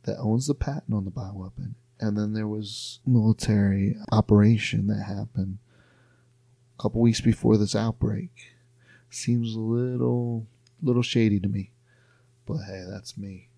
that 0.04 0.18
owns 0.18 0.48
the 0.48 0.56
patent 0.56 0.96
on 0.96 1.06
the 1.06 1.12
bioweapon 1.12 1.76
and 2.02 2.18
then 2.18 2.34
there 2.34 2.48
was 2.48 3.00
military 3.06 3.96
operation 4.12 4.88
that 4.88 5.04
happened 5.04 5.60
a 6.78 6.82
couple 6.82 7.00
weeks 7.00 7.22
before 7.22 7.58
this 7.58 7.76
outbreak 7.76 8.32
seems 9.12 9.56
a 9.56 9.60
little 9.60 10.48
little 10.82 11.04
shady 11.04 11.40
to 11.40 11.48
me. 11.48 11.72
But 12.46 12.60
hey, 12.60 12.84
that's 12.90 13.18
me. 13.18 13.50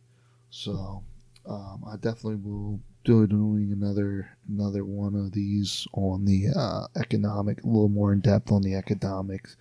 So 0.49 1.03
um, 1.45 1.83
I 1.87 1.95
definitely 1.95 2.35
will 2.35 2.79
do 3.03 3.27
doing 3.27 3.71
another 3.71 4.37
another 4.47 4.83
one 4.83 5.15
of 5.15 5.31
these 5.31 5.87
on 5.93 6.25
the 6.25 6.47
uh, 6.55 6.87
economic, 6.95 7.63
a 7.63 7.67
little 7.67 7.89
more 7.89 8.13
in 8.13 8.19
depth 8.19 8.51
on 8.51 8.61
the 8.61 8.75
economics 8.75 9.55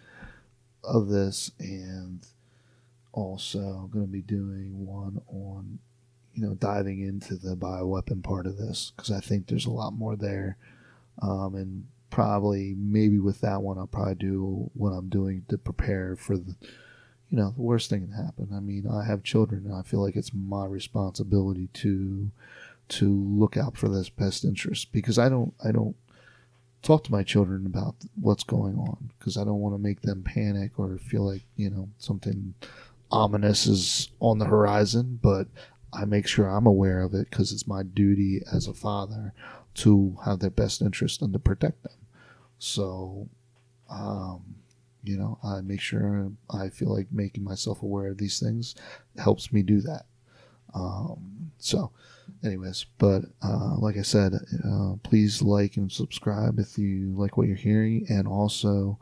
of 0.82 1.08
this, 1.08 1.52
and 1.58 2.26
also 3.12 3.88
going 3.92 4.06
to 4.06 4.12
be 4.12 4.22
doing 4.22 4.86
one 4.86 5.20
on 5.28 5.78
you 6.34 6.42
know 6.42 6.54
diving 6.54 7.00
into 7.00 7.36
the 7.36 7.56
bioweapon 7.56 8.22
part 8.22 8.46
of 8.46 8.56
this 8.56 8.92
because 8.96 9.10
I 9.10 9.20
think 9.20 9.46
there's 9.46 9.66
a 9.66 9.70
lot 9.70 9.92
more 9.92 10.16
there, 10.16 10.56
um, 11.20 11.54
and 11.54 11.86
probably 12.10 12.74
maybe 12.76 13.18
with 13.18 13.40
that 13.40 13.62
one 13.62 13.78
I'll 13.78 13.86
probably 13.86 14.16
do 14.16 14.70
what 14.74 14.90
I'm 14.90 15.08
doing 15.08 15.44
to 15.48 15.56
prepare 15.58 16.16
for 16.16 16.36
the 16.36 16.56
you 17.32 17.38
know, 17.38 17.50
the 17.56 17.62
worst 17.62 17.88
thing 17.88 18.02
can 18.02 18.12
happen. 18.12 18.50
I 18.54 18.60
mean, 18.60 18.86
I 18.86 19.06
have 19.06 19.22
children, 19.22 19.64
and 19.64 19.74
I 19.74 19.80
feel 19.80 20.02
like 20.02 20.16
it's 20.16 20.34
my 20.34 20.66
responsibility 20.66 21.68
to 21.72 22.30
to 22.88 23.08
look 23.08 23.56
out 23.56 23.78
for 23.78 23.88
this 23.88 24.10
best 24.10 24.44
interest 24.44 24.92
because 24.92 25.18
I 25.18 25.30
don't 25.30 25.54
I 25.64 25.72
don't 25.72 25.96
talk 26.82 27.04
to 27.04 27.12
my 27.12 27.22
children 27.22 27.64
about 27.64 27.94
what's 28.20 28.44
going 28.44 28.76
on 28.76 29.12
because 29.18 29.38
I 29.38 29.44
don't 29.44 29.60
want 29.60 29.74
to 29.74 29.78
make 29.78 30.02
them 30.02 30.22
panic 30.22 30.72
or 30.78 30.98
feel 30.98 31.24
like 31.26 31.44
you 31.56 31.70
know 31.70 31.88
something 31.96 32.52
ominous 33.10 33.66
is 33.66 34.10
on 34.20 34.38
the 34.38 34.44
horizon. 34.44 35.18
But 35.22 35.46
I 35.92 36.05
make 36.05 36.26
sure 36.26 36.48
I'm 36.48 36.66
aware 36.66 37.02
of 37.02 37.14
it 37.14 37.28
because 37.31 37.52
it's 37.52 37.66
my 37.66 37.83
duty 37.83 38.42
as 38.52 38.66
a 38.66 38.74
father 38.74 39.35
to 39.74 40.16
have 40.24 40.40
their 40.40 40.50
best 40.50 40.83
interest 40.83 41.22
and 41.22 41.33
to 41.33 41.38
protect 41.38 41.83
them. 41.83 41.98
So. 42.59 43.28
Um, 43.90 44.57
you 45.05 45.16
know, 45.18 45.38
I 45.42 45.61
make 45.61 45.81
sure 45.81 46.31
I 46.50 46.68
feel 46.68 46.94
like 46.94 47.09
making 47.11 47.42
myself 47.44 47.83
aware 47.83 48.09
of 48.09 48.18
these 48.18 48.38
things 48.38 48.74
helps 49.18 49.52
me 49.52 49.62
do 49.62 49.81
that. 49.81 50.07
Um, 50.74 51.50
so, 51.59 51.90
anyways, 52.44 52.87
but 52.98 53.22
uh, 53.42 53.76
like 53.78 53.96
I 53.96 54.02
said, 54.02 54.35
uh, 54.64 54.94
please 55.02 55.42
like 55.42 55.76
and 55.76 55.90
subscribe 55.90 56.59
if 56.59 56.78
you 56.78 57.12
like 57.16 57.37
what 57.37 57.48
you're 57.48 57.57
hearing, 57.57 58.07
and 58.09 58.26
also. 58.26 58.98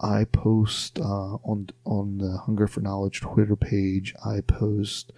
I 0.00 0.24
post 0.24 0.98
uh, 0.98 1.36
on 1.44 1.68
on 1.84 2.18
the 2.18 2.36
Hunger 2.38 2.66
for 2.66 2.80
Knowledge 2.80 3.20
Twitter 3.20 3.54
page. 3.54 4.12
I 4.26 4.40
post 4.40 5.12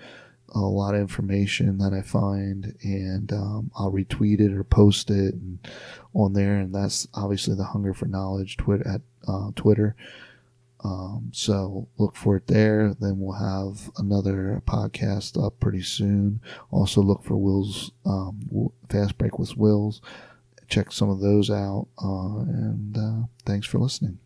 a 0.50 0.61
lot 0.61 0.94
of 0.94 1.00
information 1.00 1.78
that 1.78 1.92
I 1.92 2.02
find, 2.02 2.76
and 2.82 3.32
um, 3.32 3.70
I'll 3.76 3.92
retweet 3.92 4.40
it 4.40 4.52
or 4.52 4.64
post 4.64 5.11
it 5.11 5.35
and, 5.35 5.59
on 6.14 6.32
there. 6.32 6.56
And 6.56 6.74
that's 6.74 7.06
obviously 7.14 7.54
the 7.54 7.64
Hunger 7.64 7.92
for 7.94 8.06
Knowledge 8.06 8.56
Twitter 8.56 8.87
at 8.88 9.00
uh, 9.28 9.50
Twitter. 9.56 9.96
Um, 10.85 11.30
so 11.32 11.88
look 11.98 12.16
for 12.16 12.37
it 12.37 12.46
there. 12.46 12.94
Then 13.00 13.18
we'll 13.18 13.38
have 13.38 13.90
another 13.98 14.62
podcast 14.66 15.42
up 15.42 15.59
pretty 15.59 15.82
soon. 15.82 16.40
Also 16.70 17.00
look 17.00 17.24
for 17.24 17.37
Will's 17.37 17.90
um, 18.04 18.70
Fast 18.88 19.18
Break 19.18 19.38
with 19.38 19.56
Wills. 19.56 20.00
Check 20.68 20.92
some 20.92 21.09
of 21.09 21.20
those 21.20 21.50
out. 21.50 21.88
Uh, 22.02 22.38
and 22.40 22.96
uh, 22.96 23.26
thanks 23.44 23.66
for 23.66 23.78
listening. 23.78 24.18